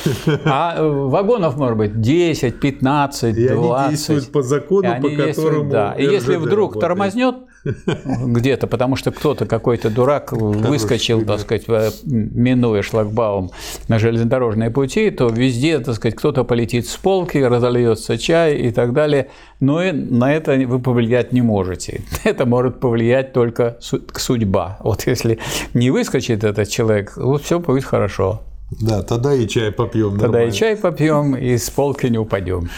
[0.45, 3.55] А э, вагонов может быть 10, 15, и 20.
[3.55, 5.95] Они действуют по закону, по которому да.
[5.95, 6.81] И если вдруг работает.
[6.81, 11.65] тормознет, где-то, потому что кто-то, какой-то дурак выскочил, так сказать,
[12.05, 13.51] минуя шлагбаум
[13.89, 18.93] на железнодорожные пути, то везде, так сказать, кто-то полетит с полки, разольется чай и так
[18.93, 19.29] далее.
[19.61, 22.03] Но и на это вы повлиять не можете.
[22.25, 24.79] Это может повлиять только судьба.
[24.81, 25.39] Вот если
[25.73, 28.43] не выскочит этот человек, вот все будет хорошо.
[28.81, 30.13] Да, тогда и чай попьем.
[30.13, 30.51] Тогда нормально.
[30.51, 32.69] и чай попьем, и с полки не упадем.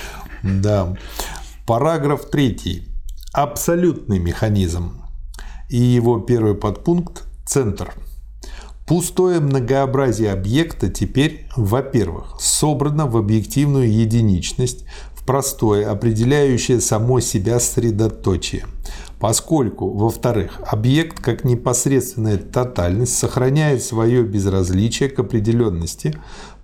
[0.42, 0.94] Да.
[1.66, 2.95] Параграф третий
[3.36, 5.02] абсолютный механизм.
[5.68, 7.92] И его первый подпункт– центр.
[8.86, 18.64] Пустое многообразие объекта теперь, во-первых, собрано в объективную единичность, в простое, определяющее само себя средоточие,
[19.20, 26.14] поскольку, во-вторых, объект как непосредственная тотальность сохраняет свое безразличие к определенности,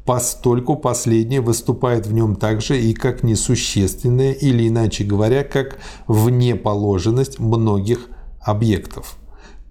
[0.04, 8.08] постольку последнее выступает в нем также и как несущественное, или иначе говоря, как внеположенность многих
[8.40, 9.18] объектов.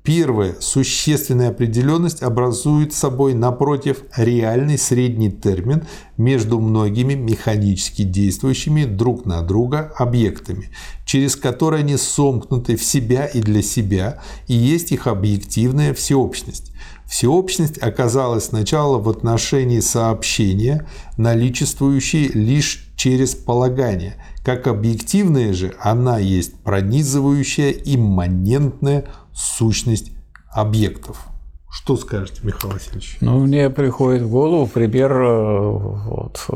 [0.04, 5.84] Первая существенная определенность образует собой, напротив, реальный средний термин
[6.18, 10.72] между многими механически действующими друг на друга объектами,
[11.06, 16.72] через которые они сомкнуты в себя и для себя, и есть их объективная всеобщность.
[17.12, 20.88] Всеобщность оказалась сначала в отношении сообщения,
[21.18, 24.16] наличествующей лишь через полагание.
[24.46, 29.04] Как объективная же, она есть пронизывающая имманентная
[29.34, 30.14] сущность
[30.54, 31.26] объектов.
[31.70, 33.18] Что скажете, Михаил Васильевич?
[33.20, 36.48] Ну, мне приходит в голову пример э, вот,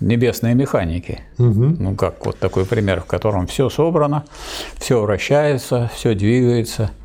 [0.00, 1.20] небесной механики.
[1.36, 1.76] Угу.
[1.78, 4.24] Ну, как вот такой пример, в котором все собрано,
[4.78, 6.92] все вращается, все двигается–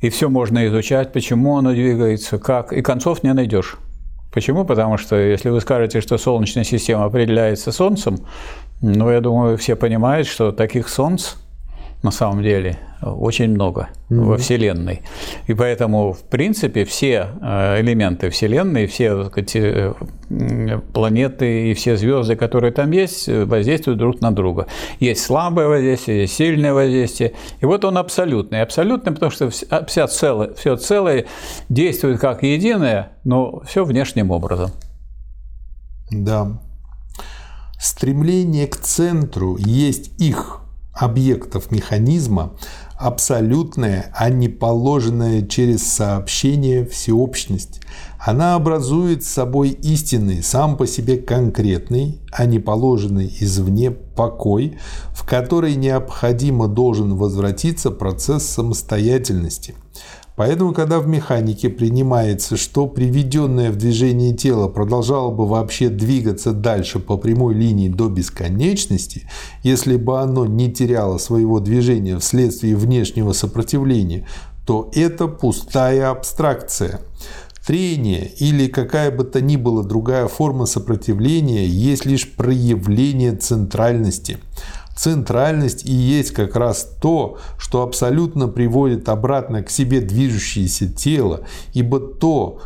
[0.00, 3.76] и все можно изучать, почему оно двигается, как, и концов не найдешь.
[4.32, 4.64] Почему?
[4.64, 8.18] Потому что если вы скажете, что Солнечная система определяется Солнцем,
[8.80, 11.34] ну, я думаю, все понимают, что таких Солнц
[12.02, 14.24] на самом деле очень много mm-hmm.
[14.24, 15.02] во Вселенной.
[15.46, 19.94] И поэтому, в принципе, все э, элементы Вселенной, все сказать, э,
[20.92, 24.66] планеты и все звезды, которые там есть, воздействуют друг на друга.
[25.00, 27.34] Есть слабое воздействие, есть сильное воздействие.
[27.60, 28.62] И вот он абсолютный.
[28.62, 31.26] Абсолютный, потому что вся целое, все целое
[31.68, 34.70] действует как единое, но все внешним образом.
[36.10, 36.60] Да.
[37.80, 40.62] Стремление к центру есть их
[40.98, 42.52] объектов механизма
[42.98, 47.80] абсолютная, а не положенная через сообщение всеобщность.
[48.18, 54.78] Она образует собой истинный, сам по себе конкретный, а не положенный извне покой,
[55.14, 59.76] в который необходимо должен возвратиться процесс самостоятельности.
[60.38, 67.00] Поэтому, когда в механике принимается, что приведенное в движение тело продолжало бы вообще двигаться дальше
[67.00, 69.28] по прямой линии до бесконечности,
[69.64, 74.28] если бы оно не теряло своего движения вследствие внешнего сопротивления,
[74.64, 77.00] то это пустая абстракция.
[77.66, 84.38] Трение или какая бы то ни была другая форма сопротивления есть лишь проявление центральности–
[84.98, 91.42] Центральность и есть как раз то, что абсолютно приводит обратно к себе движущееся тело,
[91.72, 92.60] ибо то,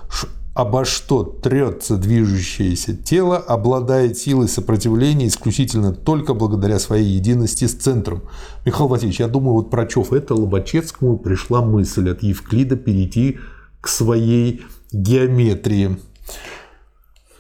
[0.55, 8.23] обо что трется движущееся тело, обладает силой сопротивления исключительно только благодаря своей единости с центром.
[8.65, 13.41] Михаил Васильевич, я думаю, вот про Чов это Лобачевскому пришла мысль от Евклида перейти
[13.83, 15.99] к своей геометрии.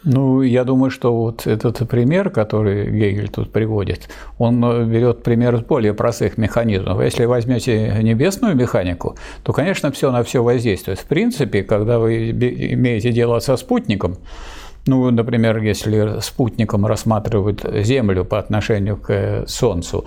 [0.04, 5.58] Ну, я думаю, что вот этот пример, который Гегель тут приводит, он э, берет пример
[5.58, 7.00] с более простых механизмов.
[7.00, 10.98] Если возьмете небесную механику, то, конечно, все на все воздействует.
[10.98, 14.16] В принципе, когда вы имеете дело со спутником,
[14.86, 20.04] ну, например, если спутником рассматривают Землю по отношению к Солнцу,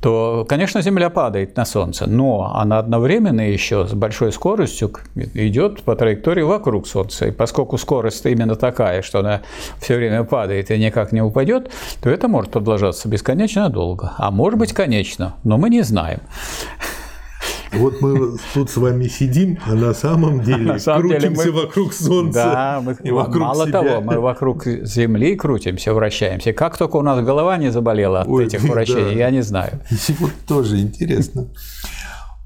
[0.00, 5.96] то, конечно, Земля падает на Солнце, но она одновременно еще с большой скоростью идет по
[5.96, 7.26] траектории вокруг Солнца.
[7.26, 9.40] И поскольку скорость именно такая, что она
[9.80, 11.70] все время падает и никак не упадет,
[12.02, 14.12] то это может продолжаться бесконечно долго.
[14.18, 16.20] А может быть, конечно, но мы не знаем.
[17.72, 21.62] Вот мы тут с вами сидим, а на самом деле на самом крутимся деле мы...
[21.62, 22.96] вокруг Солнца да, мы...
[23.02, 23.82] и вокруг Мало себя.
[23.82, 26.52] того, мы вокруг Земли крутимся, вращаемся.
[26.52, 29.18] Как только у нас голова не заболела от Ой, этих вращений, да.
[29.18, 29.80] я не знаю.
[29.90, 31.48] И вот тоже интересно.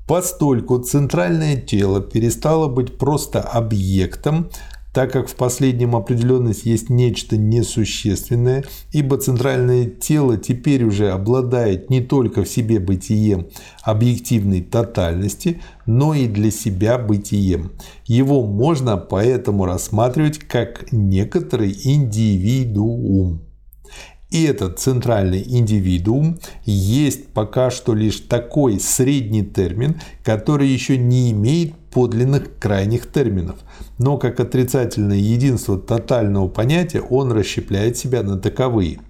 [0.06, 4.50] Постольку центральное тело перестало быть просто объектом,
[4.92, 12.00] так как в последнем определенность есть нечто несущественное, ибо центральное тело теперь уже обладает не
[12.00, 13.48] только в себе бытием
[13.82, 17.72] объективной тотальности, но и для себя бытием.
[18.06, 23.40] Его можно поэтому рассматривать как некоторый индивидуум.
[24.30, 31.74] И этот центральный индивидуум есть пока что лишь такой средний термин, который еще не имеет
[31.92, 33.56] подлинных крайних терминов.
[33.98, 39.00] Но как отрицательное единство тотального понятия он расщепляет себя на таковые.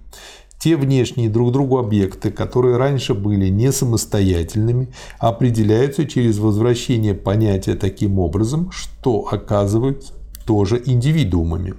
[0.59, 8.17] Те внешние друг другу объекты, которые раньше были не самостоятельными, определяются через возвращение понятия таким
[8.17, 10.13] образом, что оказываются
[10.45, 11.73] тоже индивидуумами.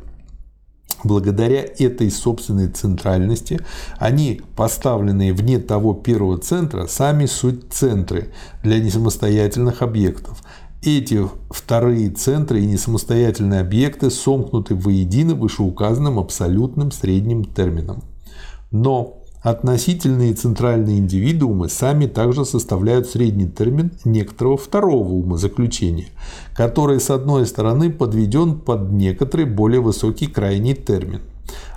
[1.04, 3.60] Благодаря этой собственной центральности
[3.98, 8.32] они, поставленные вне того первого центра, сами суть центры
[8.62, 10.42] для несамостоятельных объектов.
[10.86, 18.02] Эти вторые центры и несамостоятельные объекты сомкнуты воедино вышеуказанным абсолютным средним термином.
[18.70, 26.06] Но Относительные центральные индивидуумы сами также составляют средний термин некоторого второго умозаключения,
[26.56, 31.20] который с одной стороны подведен под некоторый более высокий крайний термин,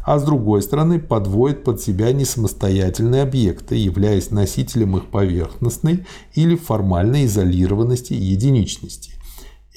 [0.03, 7.25] а с другой стороны подводит под себя несамостоятельные объекты, являясь носителем их поверхностной или формальной
[7.25, 9.16] изолированности и единичности.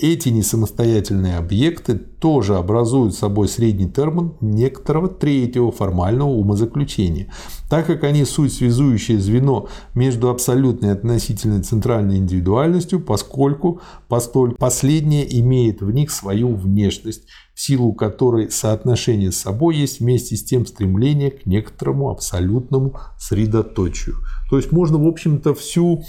[0.03, 7.31] Эти несамостоятельные объекты тоже образуют собой средний термин некоторого третьего формального умозаключения,
[7.69, 15.27] так как они суть связующее звено между абсолютной и относительной центральной индивидуальностью, поскольку постоль последняя
[15.39, 17.25] имеет в них свою внешность,
[17.55, 24.15] в силу которой соотношение с собой есть вместе с тем стремление к некоторому абсолютному средоточию.
[24.49, 26.03] То есть можно, в общем-то, всю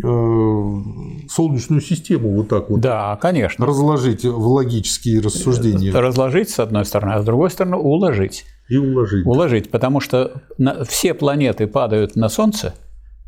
[0.00, 3.66] Солнечную систему вот так вот да, конечно.
[3.66, 5.92] разложить в логические рассуждения.
[5.92, 8.44] Разложить, с одной стороны, а с другой стороны, уложить.
[8.68, 9.26] И уложить.
[9.26, 10.42] Уложить, потому что
[10.86, 12.74] все планеты падают на Солнце,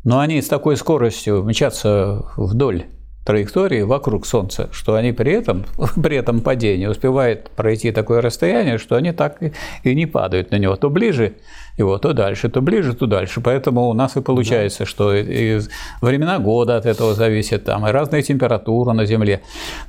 [0.03, 2.85] но они с такой скоростью мчатся вдоль
[3.25, 5.65] траектории вокруг Солнца, что они при этом,
[6.01, 9.39] при этом падении успевают пройти такое расстояние, что они так
[9.83, 10.75] и не падают на него.
[10.75, 11.33] То ближе
[11.77, 13.41] его, то дальше, то ближе, то дальше.
[13.41, 14.85] Поэтому у нас и получается, да.
[14.85, 15.59] что и
[16.01, 19.41] времена года от этого зависят, там, и разная температура на Земле.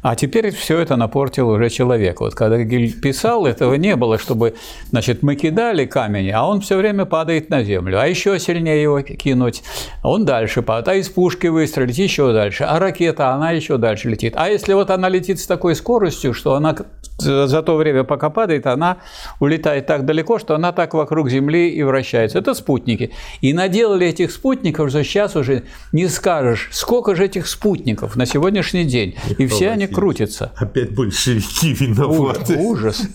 [0.03, 2.21] А теперь все это напортил уже человек.
[2.21, 4.55] Вот когда Гиль писал, этого не было, чтобы,
[4.91, 8.01] значит, мы кидали камень, а он все время падает на Землю.
[8.01, 9.63] А еще сильнее его кинуть,
[10.03, 10.89] он дальше падает.
[10.89, 12.65] А из пушки выстрелить еще дальше.
[12.65, 14.35] А ракета, она еще дальше летит.
[14.37, 16.75] А если вот она летит с такой скоростью, что она
[17.19, 18.99] за то время, пока падает, она
[19.41, 22.39] улетает так далеко, что она так вокруг Земли и вращается.
[22.39, 23.11] Это спутники.
[23.41, 28.85] И наделали этих спутников, что сейчас уже не скажешь, сколько же этих спутников на сегодняшний
[28.85, 29.17] день.
[29.39, 30.53] И все они крутятся.
[30.57, 32.57] Опять большевики виноваты.
[32.57, 33.09] Ужас.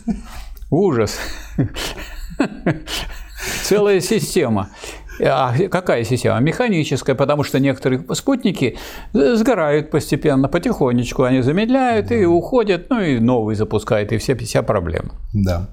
[0.70, 1.20] Ужас.
[3.64, 4.70] Целая система.
[5.20, 6.40] А какая система?
[6.40, 8.78] Механическая, потому что некоторые спутники
[9.14, 15.12] сгорают постепенно, потихонечку, они замедляют и уходят, ну и новый запускает, и все, вся проблема.
[15.34, 15.70] Да.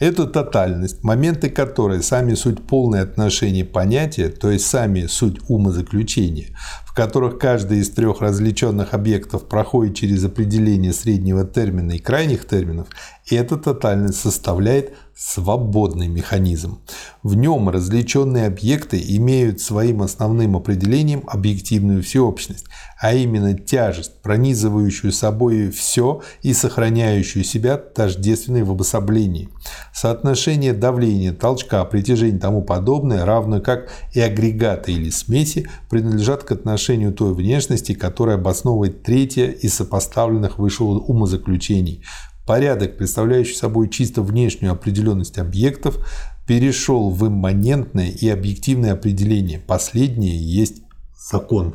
[0.00, 6.94] Это тотальность, моменты которой сами суть полное отношение понятия, то есть сами суть умозаключения, в
[6.94, 12.88] которых каждый из трех различенных объектов проходит через определение среднего термина и крайних терминов,
[13.36, 16.78] эта тотальность составляет свободный механизм.
[17.24, 22.66] В нем различенные объекты имеют своим основным определением объективную всеобщность,
[23.00, 29.48] а именно тяжесть, пронизывающую собой все и сохраняющую себя тождественной в обособлении.
[29.92, 36.52] Соотношение давления, толчка, притяжения и тому подобное, равно как и агрегаты или смеси, принадлежат к
[36.52, 42.04] отношению той внешности, которая обосновывает третье из сопоставленных выше умозаключений–
[42.48, 45.98] Порядок, представляющий собой чисто внешнюю определенность объектов,
[46.46, 49.58] перешел в имманентное и объективное определение.
[49.58, 50.82] Последнее есть
[51.14, 51.74] закон.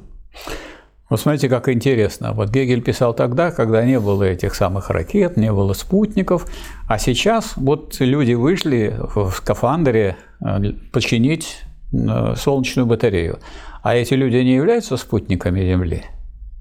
[1.12, 2.34] Вот смотрите, как интересно.
[2.34, 6.48] Вот Гегель писал тогда, когда не было этих самых ракет, не было спутников,
[6.90, 11.60] а сейчас вот люди вышли в скафандре э, починить
[11.92, 13.38] э, солнечную батарею.
[13.84, 16.04] А эти люди не являются спутниками Земли?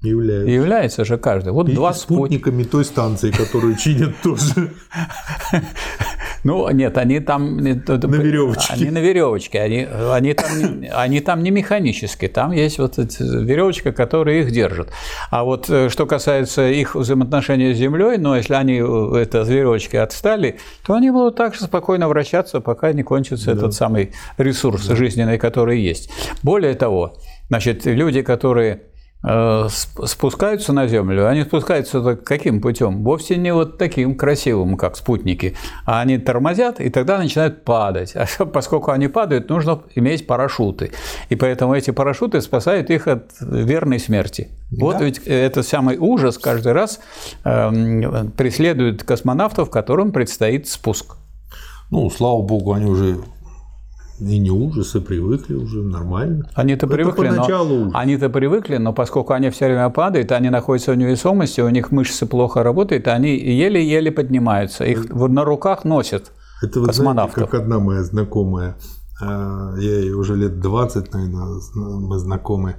[0.03, 0.51] Является.
[0.51, 1.53] Является же каждый.
[1.53, 4.71] Вот и два спутниками той станции, которую чинят тоже.
[6.43, 7.55] Ну, нет, они там...
[7.55, 8.73] На веревочке.
[8.73, 9.61] Они на веревочке.
[9.61, 10.51] Они, они, там,
[10.93, 12.29] они там не механические.
[12.29, 14.89] Там есть вот веревочка, которая их держит.
[15.31, 19.95] А вот э, что касается их взаимоотношений с Землей, но если они э, это веревочки
[19.95, 23.51] отстали, то они будут так же спокойно вращаться, пока не кончится да.
[23.53, 24.97] этот самый ресурс да.
[24.97, 26.09] жизненный, который есть.
[26.43, 27.15] Более того,
[27.47, 28.81] значит, люди, которые
[29.25, 33.03] спускаются на Землю, они спускаются каким путем?
[33.03, 35.55] Вовсе не вот таким красивым, как спутники,
[35.85, 38.15] а они тормозят и тогда начинают падать.
[38.15, 40.91] А поскольку они падают, нужно иметь парашюты.
[41.29, 44.49] И поэтому эти парашюты спасают их от верной смерти.
[44.71, 44.85] Да.
[44.85, 46.99] Вот ведь этот самый ужас каждый раз
[47.45, 51.15] э, преследует космонавтов, которым предстоит спуск.
[51.91, 53.19] Ну, слава богу, они уже
[54.27, 56.49] и не ужасы, привыкли уже нормально.
[56.55, 61.61] Они-то привыкли, но, они-то привыкли, но поскольку они все время падают, они находятся в невесомости,
[61.61, 66.87] у них мышцы плохо работают, они еле-еле поднимаются, их это, на руках носят Это вы
[66.87, 67.35] космонавтов.
[67.35, 68.77] знаете, как одна моя знакомая,
[69.21, 72.75] а, я ей уже лет 20, наверное, мы знакомы,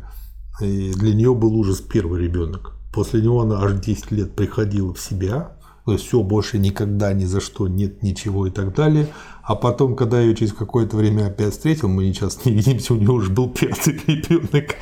[0.61, 2.72] и для нее был ужас первый ребенок.
[2.92, 5.57] После него она аж 10 лет приходила в себя,
[5.99, 9.09] все, больше никогда ни за что нет ничего и так далее.
[9.47, 12.97] А потом, когда я ее через какое-то время опять встретил, мы сейчас не видимся, у
[12.97, 14.76] нее уже был пятый ребенок.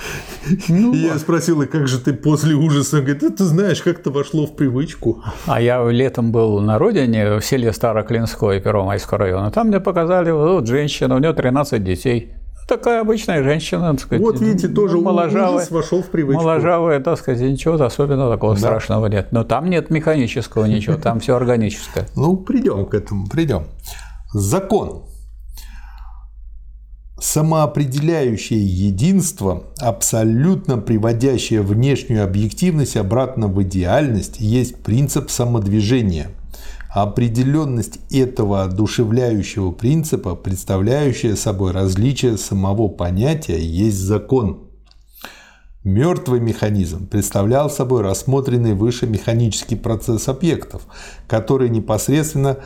[0.68, 2.98] Ну, и я спросил, и как же ты после ужаса?
[2.98, 5.22] Он говорит, ты знаешь, как-то вошло в привычку.
[5.46, 9.50] А я летом был на родине, в селе Староклинское, Первомайского района.
[9.50, 12.34] Там мне показали, вот женщина, у нее 13 детей
[12.68, 14.22] такая обычная женщина, так сказать.
[14.22, 16.42] Вот видите, тоже моложавая, ужас вошел в привычку.
[16.42, 18.60] Моложавая, так сказать, ничего особенного такого да.
[18.60, 19.28] страшного нет.
[19.32, 22.06] Но там нет механического ничего, там все органическое.
[22.16, 23.64] Ну, придем к этому, придем.
[24.32, 25.04] Закон.
[27.20, 36.30] Самоопределяющее единство, абсолютно приводящее внешнюю объективность обратно в идеальность, есть принцип самодвижения–
[36.94, 44.68] определенность этого одушевляющего принципа, представляющая собой различие самого понятия, есть закон.
[45.84, 50.82] Мертвый механизм представлял собой рассмотренный выше механический процесс объектов,
[51.26, 52.58] которые непосредственно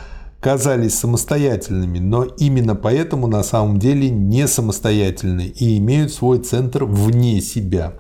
[0.47, 7.41] казались самостоятельными, но именно поэтому на самом деле не самостоятельны и имеют свой центр вне
[7.41, 7.95] себя.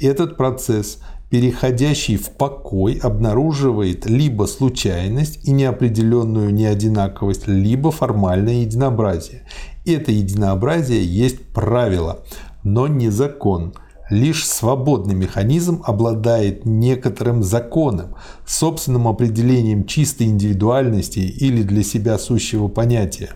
[0.00, 0.98] Этот процесс–
[1.30, 9.42] переходящий в покой, обнаруживает либо случайность и неопределенную неодинаковость, либо формальное единообразие.
[9.86, 12.24] Это единообразие есть правило,
[12.64, 13.72] но не закон.
[14.10, 23.30] Лишь свободный механизм обладает некоторым законом, собственным определением чистой индивидуальности или для себя сущего понятия.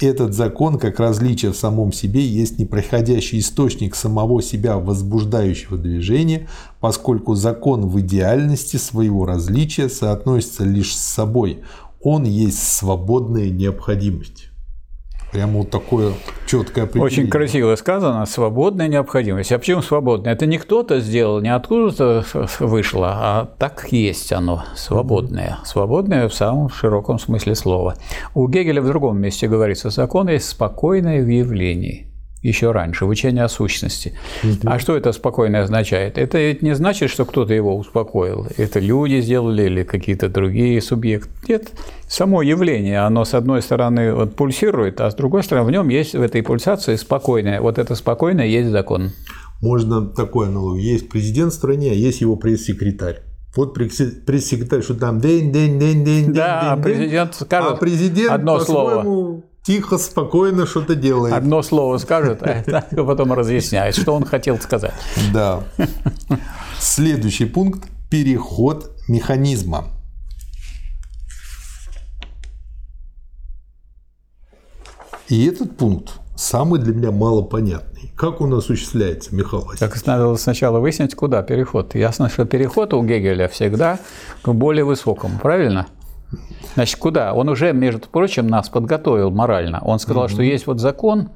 [0.00, 6.48] Этот закон, как различие в самом себе, есть непроходящий источник самого себя возбуждающего движения,
[6.80, 11.60] поскольку закон в идеальности своего различия соотносится лишь с собой.
[12.00, 14.45] Он есть свободная необходимость.
[15.36, 16.14] Прямо вот такое
[16.46, 17.04] четкое определение.
[17.04, 18.24] Очень красиво сказано.
[18.24, 19.52] Свободная необходимость.
[19.52, 20.32] А почему свободная?
[20.32, 22.24] Это не кто-то сделал, не откуда-то
[22.60, 24.64] вышло, а так есть оно.
[24.74, 25.58] Свободное.
[25.66, 27.96] Свободное в самом широком смысле слова.
[28.34, 32.06] У Гегеля в другом месте говорится, закон есть спокойное в явлении.
[32.42, 34.14] Еще раньше, в учении о сущности.
[34.64, 36.18] А что это спокойно означает?
[36.18, 38.46] Это ведь не значит, что кто-то его успокоил.
[38.56, 41.30] Это люди сделали или какие-то другие субъекты.
[41.48, 41.72] Нет,
[42.08, 46.14] само явление, оно с одной стороны вот, пульсирует, а с другой стороны в нем есть
[46.14, 47.60] в этой пульсации спокойное.
[47.60, 49.12] Вот это спокойное есть закон.
[49.62, 50.84] Можно такое аналогию.
[50.84, 53.22] Есть президент в стране, а есть его пресс-секретарь.
[53.56, 58.60] Вот пресс-секретарь, что там день, день, день, день, да, день, президент скажет а президент одно
[58.60, 61.34] слово тихо, спокойно что-то делает.
[61.34, 64.94] Одно слово скажет, а потом разъясняет, что он хотел сказать.
[65.32, 65.64] Да.
[66.78, 69.86] Следующий пункт– переход механизма.
[75.28, 78.12] И этот пункт самый для меня малопонятный.
[78.16, 79.80] Как он осуществляется, Михаил Васильевич?
[79.80, 81.96] Так надо сначала выяснить, куда переход.
[81.96, 83.98] Ясно, что переход у Гегеля всегда
[84.42, 85.88] к более высокому, правильно?
[86.74, 87.32] Значит, куда?
[87.32, 89.80] Он уже, между прочим, нас подготовил морально.
[89.82, 90.30] Он сказал, угу.
[90.30, 91.30] что есть вот закон,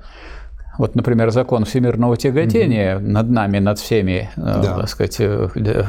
[0.79, 3.07] вот, например, закон всемирного тяготения угу.
[3.07, 4.79] над нами, над всеми, э, да.
[4.79, 5.85] так сказать, э, э,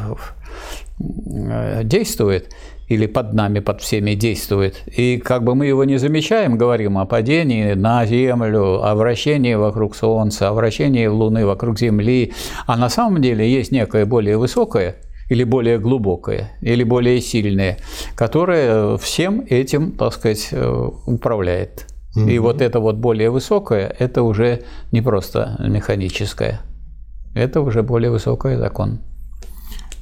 [1.83, 2.53] действует
[2.87, 4.83] или под нами, под всеми действует.
[4.87, 9.95] И как бы мы его не замечаем, говорим о падении на Землю, о вращении вокруг
[9.95, 12.33] Солнца, о вращении Луны вокруг Земли,
[12.67, 14.95] а на самом деле есть некое более высокое–
[15.31, 17.77] или более глубокое, или более сильное,
[18.15, 21.87] которое всем этим, так сказать, э, управляет.
[22.17, 22.27] Угу.
[22.27, 26.59] И вот это вот более высокое, это уже не просто механическое,
[27.33, 28.99] это уже более высокий закон.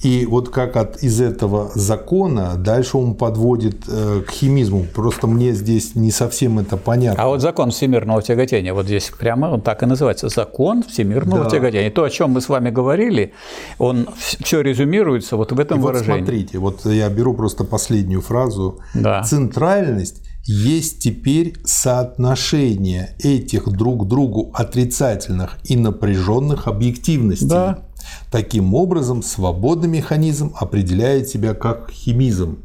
[0.01, 4.85] И вот как от, из этого закона дальше он подводит э, к химизму.
[4.93, 7.21] Просто мне здесь не совсем это понятно.
[7.21, 11.49] А вот закон всемирного тяготения, вот здесь прямо он так и называется, закон всемирного да.
[11.49, 11.91] тяготения.
[11.91, 13.33] То, о чем мы с вами говорили,
[13.77, 14.07] он
[14.39, 16.11] все резюмируется вот в этом и выражении.
[16.11, 18.79] Вот смотрите, вот я беру просто последнюю фразу.
[18.93, 19.23] Да.
[19.23, 27.47] Центральность есть теперь соотношение этих друг другу отрицательных и напряженных объективностей.
[27.47, 27.88] Да.
[28.31, 32.59] Таким образом, свободный механизм определяет себя как химизм.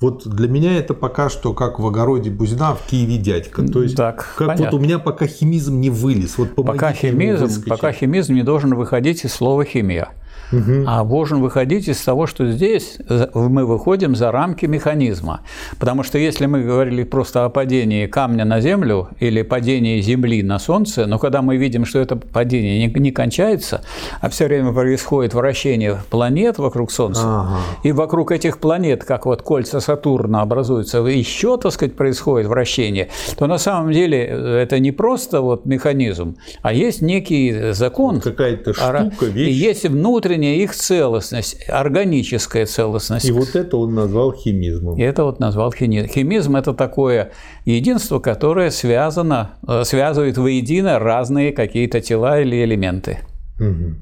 [0.00, 3.66] Вот для меня это пока что как в огороде Бузина, в Киеве дядька.
[3.66, 4.64] То есть, так, как понятно.
[4.66, 6.38] вот у меня пока химизм не вылез.
[6.38, 10.08] Вот пока химизм, пока химизм не должен выходить из слова химия
[10.52, 10.84] угу.
[10.86, 12.98] а должен выходить из того, что здесь
[13.34, 15.40] мы выходим за рамки механизма.
[15.78, 20.58] Потому что если мы говорили просто о падении камня на Землю или падении Земли на
[20.58, 23.82] Солнце, но когда мы видим, что это падение не, не кончается,
[24.20, 27.58] а все время происходит вращение планет вокруг Солнца, ага.
[27.82, 33.46] и вокруг этих планет, как вот кольца Сатурна образуются, еще, так сказать, происходит вращение, то
[33.46, 38.20] на самом деле это не просто вот механизм, а есть некий закон.
[38.20, 39.48] Какая-то штука, вещь.
[39.48, 43.26] И есть внутренний внутренняя их целостность, органическая целостность.
[43.26, 44.96] И вот это он назвал химизмом.
[44.98, 46.08] И это вот назвал химизм.
[46.08, 47.32] Химизм– это такое
[47.64, 53.18] единство, которое связано, э, связывает воедино разные какие-то тела или элементы.
[53.58, 53.94] Угу.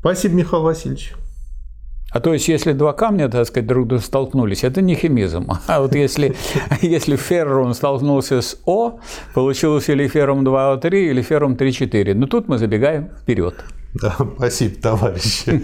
[0.00, 1.12] Спасибо, Михаил Васильевич.
[2.10, 5.48] А то есть, если два камня, так сказать, друг друга столкнулись, это не химизм.
[5.66, 6.34] А вот если,
[6.82, 8.98] если феррум столкнулся с О,
[9.34, 12.14] получилось или феррум 2О3, или феррум 3,4.
[12.14, 13.54] Но тут мы забегаем вперед.
[13.94, 15.62] Да, спасибо, товарищи.